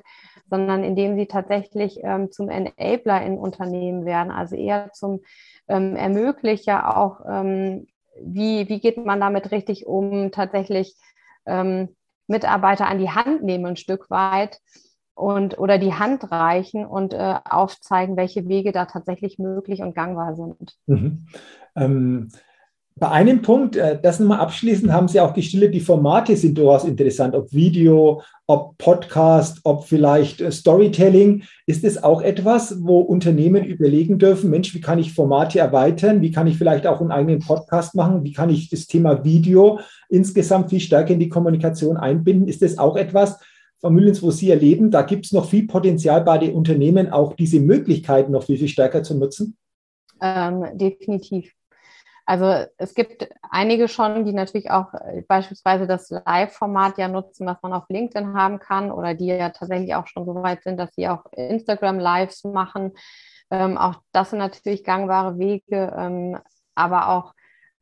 sondern 0.49 0.83
indem 0.83 1.15
sie 1.15 1.27
tatsächlich 1.27 1.99
ähm, 2.03 2.29
zum 2.29 2.49
Enabler 2.49 3.25
in 3.25 3.37
Unternehmen 3.37 4.05
werden, 4.05 4.31
also 4.31 4.55
eher 4.55 4.91
zum 4.91 5.21
ähm, 5.67 5.95
Ermöglicher 5.95 6.97
auch, 6.97 7.21
ähm, 7.27 7.87
wie, 8.21 8.67
wie 8.69 8.79
geht 8.79 8.97
man 8.97 9.19
damit 9.19 9.51
richtig 9.51 9.85
um, 9.85 10.31
tatsächlich 10.31 10.95
ähm, 11.45 11.89
Mitarbeiter 12.27 12.87
an 12.87 12.99
die 12.99 13.09
Hand 13.09 13.43
nehmen 13.43 13.65
ein 13.65 13.77
Stück 13.77 14.09
weit 14.09 14.59
und 15.13 15.57
oder 15.57 15.77
die 15.77 15.93
Hand 15.93 16.31
reichen 16.31 16.85
und 16.85 17.13
äh, 17.13 17.35
aufzeigen, 17.45 18.17
welche 18.17 18.47
Wege 18.47 18.71
da 18.71 18.85
tatsächlich 18.85 19.39
möglich 19.39 19.81
und 19.81 19.95
gangbar 19.95 20.35
sind. 20.35 20.75
Mhm. 20.85 21.27
Bei 22.99 23.11
einem 23.11 23.43
Punkt, 23.43 23.75
äh, 23.75 23.99
das 24.01 24.19
nochmal 24.19 24.39
abschließend, 24.39 24.91
haben 24.91 25.07
Sie 25.07 25.19
auch 25.19 25.33
geschildert, 25.33 25.73
die 25.75 25.79
Formate 25.79 26.35
sind 26.35 26.57
durchaus 26.57 26.83
interessant, 26.83 27.35
ob 27.35 27.53
Video, 27.53 28.23
ob 28.47 28.75
Podcast, 28.79 29.59
ob 29.63 29.85
vielleicht 29.85 30.41
äh, 30.41 30.51
Storytelling. 30.51 31.43
Ist 31.67 31.83
es 31.83 32.03
auch 32.03 32.21
etwas, 32.21 32.77
wo 32.81 33.01
Unternehmen 33.01 33.63
überlegen 33.63 34.17
dürfen, 34.17 34.49
Mensch, 34.49 34.73
wie 34.73 34.81
kann 34.81 34.97
ich 34.97 35.13
Formate 35.13 35.59
erweitern? 35.59 36.21
Wie 36.21 36.31
kann 36.31 36.47
ich 36.47 36.57
vielleicht 36.57 36.87
auch 36.87 36.99
einen 36.99 37.11
eigenen 37.11 37.39
Podcast 37.39 37.93
machen? 37.93 38.23
Wie 38.23 38.33
kann 38.33 38.49
ich 38.49 38.69
das 38.69 38.87
Thema 38.87 39.23
Video 39.23 39.79
insgesamt 40.09 40.71
viel 40.71 40.79
stärker 40.79 41.13
in 41.13 41.19
die 41.19 41.29
Kommunikation 41.29 41.97
einbinden? 41.97 42.47
Ist 42.47 42.63
das 42.63 42.79
auch 42.79 42.95
etwas, 42.95 43.37
Frau 43.79 43.91
Müllens, 43.91 44.23
wo 44.23 44.31
Sie 44.31 44.49
erleben, 44.49 44.89
da 44.89 45.03
gibt 45.03 45.27
es 45.27 45.33
noch 45.33 45.47
viel 45.47 45.67
Potenzial 45.67 46.23
bei 46.23 46.39
den 46.39 46.55
Unternehmen, 46.55 47.11
auch 47.11 47.33
diese 47.33 47.59
Möglichkeiten 47.59 48.31
noch 48.31 48.43
viel, 48.43 48.57
viel 48.57 48.67
stärker 48.67 49.03
zu 49.03 49.15
nutzen? 49.15 49.55
Ähm, 50.19 50.65
definitiv. 50.73 51.56
Also 52.29 52.65
es 52.77 52.93
gibt 52.93 53.29
einige 53.49 53.87
schon, 53.87 54.25
die 54.25 54.33
natürlich 54.33 54.69
auch 54.69 54.93
äh, 54.93 55.21
beispielsweise 55.21 55.87
das 55.87 56.09
Live-Format 56.09 56.97
ja 56.97 57.07
nutzen, 57.07 57.47
was 57.47 57.57
man 57.63 57.71
auf 57.71 57.85
LinkedIn 57.87 58.33
haben 58.33 58.59
kann 58.59 58.91
oder 58.91 59.13
die 59.13 59.27
ja 59.27 59.49
tatsächlich 59.49 59.95
auch 59.95 60.07
schon 60.07 60.25
so 60.25 60.35
weit 60.35 60.61
sind, 60.61 60.77
dass 60.77 60.93
sie 60.93 61.07
auch 61.07 61.23
Instagram-Lives 61.31 62.43
machen. 62.43 62.91
Ähm, 63.49 63.77
auch 63.77 64.01
das 64.11 64.31
sind 64.31 64.39
natürlich 64.39 64.83
gangbare 64.83 65.39
Wege, 65.39 65.95
ähm, 65.97 66.37
aber 66.75 67.07
auch 67.07 67.33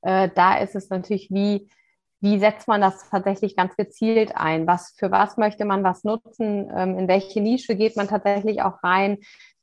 äh, 0.02 0.30
da 0.36 0.60
ist 0.60 0.76
es 0.76 0.92
natürlich, 0.92 1.32
wie, 1.32 1.68
wie 2.22 2.38
setzt 2.38 2.68
man 2.68 2.82
das 2.82 3.10
tatsächlich 3.10 3.56
ganz 3.56 3.76
gezielt 3.76 4.36
ein? 4.36 4.68
Was, 4.68 4.94
für 4.96 5.10
was 5.10 5.38
möchte 5.38 5.66
man 5.66 5.84
was 5.84 6.04
nutzen? 6.04 6.72
Ähm, 6.72 7.00
in 7.00 7.08
welche 7.08 7.42
Nische 7.42 7.76
geht 7.76 7.98
man 7.98 8.08
tatsächlich 8.08 8.62
auch 8.62 8.84
rein? 8.84 9.18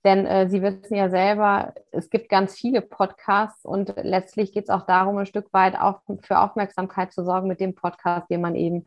Denn 0.04 0.26
äh, 0.26 0.48
Sie 0.48 0.62
wissen 0.62 0.94
ja 0.96 1.08
selber, 1.08 1.74
es 1.92 2.10
gibt 2.10 2.28
ganz 2.28 2.54
viele 2.56 2.80
Podcasts 2.80 3.64
und 3.64 3.94
letztlich 4.02 4.52
geht 4.52 4.64
es 4.64 4.70
auch 4.70 4.84
darum, 4.84 5.16
ein 5.18 5.26
Stück 5.26 5.52
weit 5.52 5.78
auch 5.78 6.00
für 6.22 6.40
Aufmerksamkeit 6.40 7.12
zu 7.12 7.24
sorgen 7.24 7.46
mit 7.46 7.60
dem 7.60 7.74
Podcast, 7.74 8.28
den 8.28 8.40
man 8.40 8.56
eben 8.56 8.84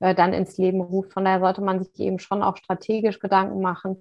äh, 0.00 0.14
dann 0.14 0.32
ins 0.32 0.56
Leben 0.58 0.80
ruft. 0.80 1.12
Von 1.12 1.24
daher 1.24 1.40
sollte 1.40 1.62
man 1.62 1.82
sich 1.82 1.98
eben 2.00 2.18
schon 2.18 2.42
auch 2.42 2.56
strategisch 2.56 3.18
Gedanken 3.18 3.60
machen, 3.60 3.96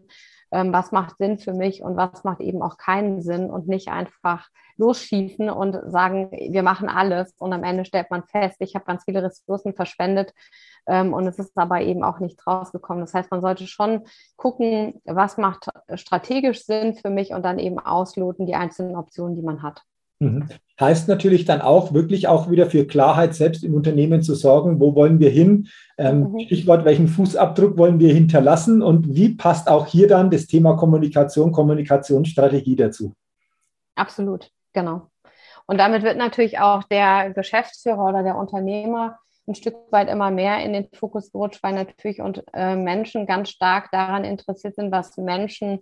ähm, 0.51 0.71
was 0.73 0.91
macht 0.91 1.17
Sinn 1.17 1.38
für 1.38 1.53
mich 1.53 1.81
und 1.81 1.97
was 1.97 2.23
macht 2.23 2.39
eben 2.39 2.62
auch 2.62 2.77
keinen 2.77 3.21
Sinn 3.21 3.49
und 3.49 3.67
nicht 3.67 3.89
einfach 3.89 4.49
losschießen 4.77 5.49
und 5.49 5.77
sagen, 5.91 6.31
wir 6.31 6.63
machen 6.63 6.89
alles 6.89 7.34
und 7.39 7.53
am 7.53 7.63
Ende 7.63 7.86
stellt 7.86 8.12
man 8.12 8.23
fest, 8.23 8.58
ich 8.60 8.75
habe 8.75 8.86
ganz 8.86 9.03
viele 9.05 9.23
Ressourcen 9.23 9.73
verschwendet 9.73 10.34
ähm, 10.86 11.13
und 11.13 11.27
es 11.27 11.39
ist 11.39 11.58
aber 11.58 11.81
eben 11.81 12.03
auch 12.03 12.19
nichts 12.19 12.45
rausgekommen. 12.45 13.01
Das 13.01 13.13
heißt, 13.13 13.31
man 13.31 13.41
sollte 13.41 13.67
schon 13.67 14.05
gucken, 14.36 15.01
was 15.05 15.38
macht 15.38 15.69
strategisch 15.95 16.65
Sinn 16.65 16.95
für 16.95 17.10
mich 17.10 17.31
und 17.31 17.43
dann 17.43 17.60
eben 17.60 17.79
ausloten 17.79 18.45
die 18.45 18.55
einzelnen 18.55 18.95
Optionen, 18.95 19.36
die 19.36 19.43
man 19.43 19.63
hat. 19.63 19.84
Mhm. 20.19 20.47
Heißt 20.80 21.08
natürlich 21.08 21.45
dann 21.45 21.62
auch, 21.62 21.93
wirklich 21.93 22.28
auch 22.28 22.49
wieder 22.51 22.69
für 22.69 22.86
Klarheit 22.86 23.34
selbst 23.34 23.63
im 23.63 23.73
Unternehmen 23.73 24.21
zu 24.21 24.36
sorgen, 24.36 24.80
wo 24.80 24.93
wollen 24.93 25.19
wir 25.19 25.30
hin? 25.30 25.67
Ähm, 25.97 26.32
mhm. 26.32 26.39
Stichwort, 26.41 26.84
welchen 26.84 27.08
Fußabdruck 27.08 27.78
wollen 27.78 27.99
wir 27.99 28.13
hinterlassen 28.13 28.82
und 28.82 29.15
wie 29.15 29.36
passt 29.36 29.69
auch 29.69 29.88
hier 29.88 30.08
dann 30.08 30.30
das 30.30 30.47
Thema 30.47 30.75
Kommunikation, 30.75 31.51
Kommunikationsstrategie 31.51 32.75
dazu? 32.75 33.13
Absolut, 33.95 34.51
genau. 34.73 35.10
Und 35.65 35.80
damit 35.80 36.04
wird 36.04 36.17
natürlich 36.17 36.60
auch 36.60 36.84
der 36.84 37.32
Geschäftsführer 37.32 38.10
oder 38.10 38.23
der 38.23 38.38
Unternehmer 38.38 39.17
ein 39.47 39.55
Stück 39.55 39.75
weit 39.91 40.10
immer 40.10 40.31
mehr 40.31 40.63
in 40.63 40.73
den 40.73 40.88
Fokus 40.93 41.31
gerutscht, 41.31 41.62
weil 41.62 41.73
natürlich 41.73 42.21
und 42.21 42.43
äh, 42.53 42.75
Menschen 42.75 43.25
ganz 43.25 43.49
stark 43.49 43.91
daran 43.91 44.23
interessiert 44.23 44.75
sind, 44.75 44.91
was 44.91 45.17
Menschen 45.17 45.81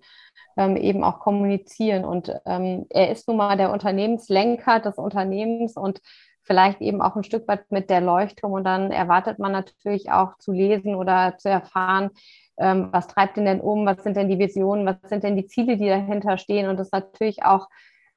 ähm, 0.58 0.76
eben 0.76 1.04
auch 1.04 1.19
kommunizieren. 1.19 2.06
Und 2.06 2.34
ähm, 2.45 2.86
er 2.89 3.12
ist 3.12 3.28
nun 3.28 3.38
mal 3.38 3.58
der 3.58 3.71
Unternehmenslenker 3.71 4.80
des 4.80 4.97
Unternehmens 4.97 5.76
und 5.76 6.02
vielleicht 6.43 6.82
eben 6.82 7.02
auch 7.02 7.15
ein 7.15 7.23
Stück 7.23 7.47
weit 7.47 7.71
mit 7.71 7.89
der 7.89 8.02
Leuchtturm. 8.02 8.52
Und 8.52 8.65
dann 8.65 8.91
erwartet 8.91 9.39
man 9.39 9.52
natürlich 9.52 10.12
auch 10.12 10.38
zu 10.39 10.52
lesen 10.52 10.95
oder 10.95 11.38
zu 11.38 11.49
erfahren, 11.49 12.12
ähm, 12.58 12.89
was 12.91 13.08
treibt 13.08 13.38
ihn 13.38 13.45
denn 13.45 13.62
um, 13.62 13.86
was 13.86 14.04
sind 14.04 14.17
denn 14.17 14.30
die 14.30 14.39
Visionen, 14.39 14.86
was 14.86 14.97
sind 15.10 15.23
denn 15.23 15.36
die 15.36 15.47
Ziele, 15.47 15.78
die 15.78 15.88
dahinter 15.88 16.38
stehen. 16.38 16.67
Und 16.67 16.78
das 16.78 16.88
ist 16.88 16.93
natürlich 16.93 17.43
auch 17.43 17.67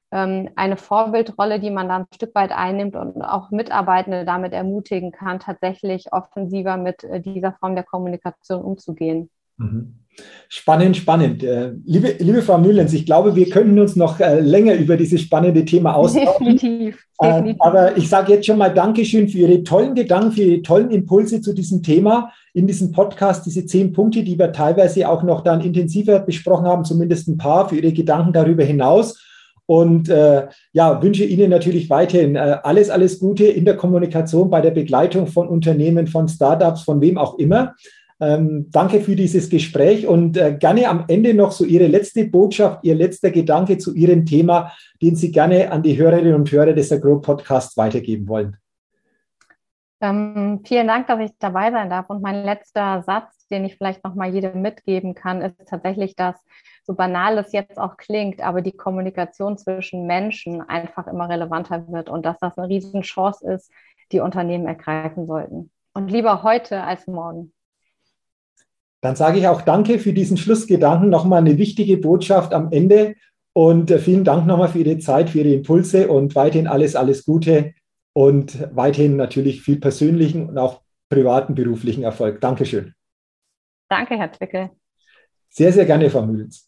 eine 0.09 0.77
Vorbildrolle, 0.77 1.59
die 1.59 1.69
man 1.69 1.89
dann 1.89 2.03
ein 2.03 2.15
Stück 2.15 2.33
weit 2.33 2.51
einnimmt 2.51 2.95
und 2.95 3.21
auch 3.21 3.51
Mitarbeitende 3.51 4.23
damit 4.23 4.53
ermutigen 4.53 5.11
kann, 5.11 5.39
tatsächlich 5.39 6.13
offensiver 6.13 6.77
mit 6.77 7.03
äh, 7.03 7.19
dieser 7.19 7.53
Form 7.53 7.75
der 7.75 7.83
Kommunikation 7.83 8.61
umzugehen. 8.61 9.29
Mhm. 9.57 9.95
Spannend, 10.49 10.97
spannend. 10.97 11.43
Äh, 11.43 11.73
liebe, 11.85 12.15
liebe 12.19 12.41
Frau 12.41 12.57
Müllens, 12.57 12.93
ich 12.93 13.05
glaube, 13.05 13.35
wir 13.35 13.49
können 13.49 13.77
uns 13.79 13.95
noch 13.95 14.19
äh, 14.19 14.39
länger 14.39 14.73
über 14.73 14.97
dieses 14.97 15.21
spannende 15.21 15.63
Thema 15.63 15.93
austauschen. 15.93 16.57
Definitiv. 16.57 17.05
definitiv. 17.21 17.61
Aber 17.61 17.97
ich 17.97 18.09
sage 18.09 18.33
jetzt 18.33 18.45
schon 18.47 18.57
mal 18.57 18.73
Dankeschön 18.73 19.27
für 19.27 19.39
Ihre 19.39 19.63
tollen 19.63 19.93
Gedanken, 19.93 20.31
für 20.31 20.41
Ihre 20.41 20.61
tollen 20.63 20.89
Impulse 20.89 21.41
zu 21.41 21.53
diesem 21.53 21.83
Thema 21.83 22.31
in 22.53 22.65
diesem 22.65 22.91
Podcast, 22.91 23.45
diese 23.45 23.65
zehn 23.65 23.93
Punkte, 23.93 24.23
die 24.23 24.39
wir 24.39 24.51
teilweise 24.51 25.07
auch 25.07 25.21
noch 25.21 25.41
dann 25.41 25.61
intensiver 25.61 26.19
besprochen 26.19 26.65
haben, 26.65 26.85
zumindest 26.85 27.27
ein 27.27 27.37
paar, 27.37 27.69
für 27.69 27.75
Ihre 27.75 27.93
Gedanken 27.93 28.33
darüber 28.33 28.63
hinaus. 28.63 29.21
Und 29.67 30.09
äh, 30.09 30.47
ja, 30.71 31.03
wünsche 31.03 31.25
Ihnen 31.25 31.49
natürlich 31.49 31.89
weiterhin 31.89 32.35
äh, 32.35 32.57
alles, 32.63 32.89
alles 32.89 33.19
Gute 33.19 33.45
in 33.45 33.65
der 33.65 33.75
Kommunikation, 33.75 34.49
bei 34.49 34.61
der 34.61 34.71
Begleitung 34.71 35.27
von 35.27 35.47
Unternehmen, 35.47 36.07
von 36.07 36.27
Startups, 36.27 36.83
von 36.83 37.01
wem 37.01 37.17
auch 37.17 37.37
immer. 37.37 37.75
Ähm, 38.19 38.67
danke 38.71 39.01
für 39.01 39.15
dieses 39.15 39.49
Gespräch 39.49 40.07
und 40.07 40.37
äh, 40.37 40.55
gerne 40.57 40.87
am 40.87 41.05
Ende 41.07 41.33
noch 41.35 41.51
so 41.51 41.65
Ihre 41.65 41.85
letzte 41.85 42.25
Botschaft, 42.25 42.79
Ihr 42.83 42.95
letzter 42.95 43.29
Gedanke 43.29 43.77
zu 43.77 43.93
Ihrem 43.93 44.25
Thema, 44.25 44.71
den 45.01 45.15
Sie 45.15 45.31
gerne 45.31 45.71
an 45.71 45.83
die 45.83 45.97
Hörerinnen 45.97 46.33
und 46.33 46.51
Hörer 46.51 46.73
des 46.73 46.91
Agro 46.91 47.19
Podcasts 47.19 47.77
weitergeben 47.77 48.27
wollen. 48.27 48.57
Ähm, 49.99 50.61
vielen 50.65 50.87
Dank, 50.87 51.07
dass 51.07 51.19
ich 51.19 51.31
dabei 51.39 51.71
sein 51.71 51.89
darf. 51.89 52.09
Und 52.09 52.21
mein 52.21 52.43
letzter 52.43 53.03
Satz, 53.03 53.47
den 53.49 53.65
ich 53.65 53.75
vielleicht 53.75 54.03
noch 54.03 54.15
mal 54.15 54.33
jedem 54.33 54.61
mitgeben 54.61 55.13
kann, 55.13 55.41
ist 55.41 55.55
tatsächlich, 55.67 56.15
dass 56.15 56.35
so 56.87 56.93
banal 56.93 57.37
es 57.37 57.51
jetzt 57.51 57.77
auch 57.77 57.97
klingt, 57.97 58.41
aber 58.41 58.61
die 58.61 58.71
Kommunikation 58.71 59.57
zwischen 59.57 60.07
Menschen 60.07 60.61
einfach 60.61 61.05
immer 61.07 61.27
relevanter 61.27 61.85
wird 61.89 62.09
und 62.09 62.25
dass 62.25 62.39
das 62.39 62.57
eine 62.57 62.69
Riesenchance 62.69 63.45
ist, 63.45 63.69
die 64.13 64.21
Unternehmen 64.21 64.65
ergreifen 64.65 65.27
sollten. 65.27 65.69
Und 65.93 66.09
lieber 66.09 66.43
heute 66.43 66.83
als 66.83 67.05
morgen. 67.05 67.51
Dann 69.01 69.17
sage 69.17 69.39
ich 69.39 69.47
auch 69.47 69.61
Danke 69.61 69.99
für 69.99 70.13
diesen 70.13 70.37
Schlussgedanken. 70.37 71.09
Nochmal 71.09 71.39
eine 71.39 71.57
wichtige 71.57 71.97
Botschaft 71.97 72.53
am 72.53 72.71
Ende. 72.71 73.15
Und 73.53 73.91
äh, 73.91 73.99
vielen 73.99 74.23
Dank 74.23 74.47
nochmal 74.47 74.69
für 74.69 74.79
Ihre 74.79 74.97
Zeit, 74.99 75.29
für 75.29 75.39
Ihre 75.39 75.53
Impulse 75.53 76.07
und 76.07 76.35
weiterhin 76.35 76.67
alles, 76.67 76.95
alles 76.95 77.25
Gute 77.25 77.73
und 78.13 78.75
weiterhin 78.75 79.17
natürlich 79.17 79.61
viel 79.61 79.79
persönlichen 79.79 80.47
und 80.49 80.57
auch 80.57 80.81
privaten 81.09 81.53
beruflichen 81.53 82.03
Erfolg. 82.03 82.39
Dankeschön. 82.39 82.93
Danke, 83.89 84.17
Herr 84.17 84.31
Zwickel. 84.31 84.69
Sehr, 85.49 85.73
sehr 85.73 85.85
gerne, 85.85 86.09
Frau 86.09 86.25
Mühlens. 86.25 86.66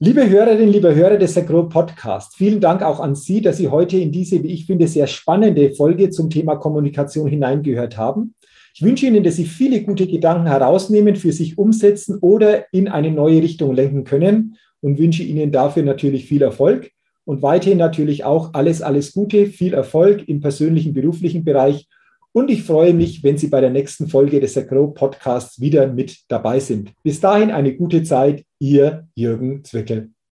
Liebe 0.00 0.28
Hörerinnen, 0.28 0.72
liebe 0.72 0.94
Hörer 0.94 1.16
des 1.16 1.36
Agro 1.36 1.68
Podcast, 1.68 2.36
vielen 2.36 2.60
Dank 2.60 2.82
auch 2.82 3.00
an 3.00 3.16
Sie, 3.16 3.40
dass 3.40 3.56
Sie 3.56 3.68
heute 3.68 3.96
in 3.96 4.12
diese, 4.12 4.42
wie 4.44 4.52
ich 4.52 4.66
finde, 4.66 4.86
sehr 4.86 5.08
spannende 5.08 5.70
Folge 5.72 6.10
zum 6.10 6.30
Thema 6.30 6.54
Kommunikation 6.54 7.28
hineingehört 7.28 7.96
haben. 7.96 8.34
Ich 8.74 8.82
wünsche 8.82 9.06
Ihnen, 9.06 9.24
dass 9.24 9.34
Sie 9.34 9.44
viele 9.44 9.82
gute 9.82 10.06
Gedanken 10.06 10.46
herausnehmen, 10.46 11.16
für 11.16 11.32
sich 11.32 11.58
umsetzen 11.58 12.18
oder 12.20 12.72
in 12.72 12.86
eine 12.86 13.10
neue 13.10 13.42
Richtung 13.42 13.74
lenken 13.74 14.04
können 14.04 14.56
und 14.80 15.00
wünsche 15.00 15.24
Ihnen 15.24 15.50
dafür 15.50 15.82
natürlich 15.82 16.26
viel 16.26 16.42
Erfolg 16.42 16.92
und 17.24 17.42
weiterhin 17.42 17.78
natürlich 17.78 18.24
auch 18.24 18.54
alles, 18.54 18.80
alles 18.80 19.12
Gute, 19.12 19.46
viel 19.46 19.74
Erfolg 19.74 20.28
im 20.28 20.40
persönlichen, 20.40 20.94
beruflichen 20.94 21.44
Bereich. 21.44 21.88
Und 22.32 22.50
ich 22.50 22.62
freue 22.62 22.94
mich, 22.94 23.22
wenn 23.24 23.38
Sie 23.38 23.48
bei 23.48 23.60
der 23.60 23.70
nächsten 23.70 24.08
Folge 24.08 24.40
des 24.40 24.56
Agro 24.56 24.88
Podcasts 24.88 25.60
wieder 25.60 25.86
mit 25.86 26.18
dabei 26.28 26.60
sind. 26.60 26.92
Bis 27.02 27.20
dahin 27.20 27.50
eine 27.50 27.74
gute 27.74 28.02
Zeit. 28.02 28.44
Ihr 28.58 29.08
Jürgen 29.14 29.64
Zwickel. 29.64 30.10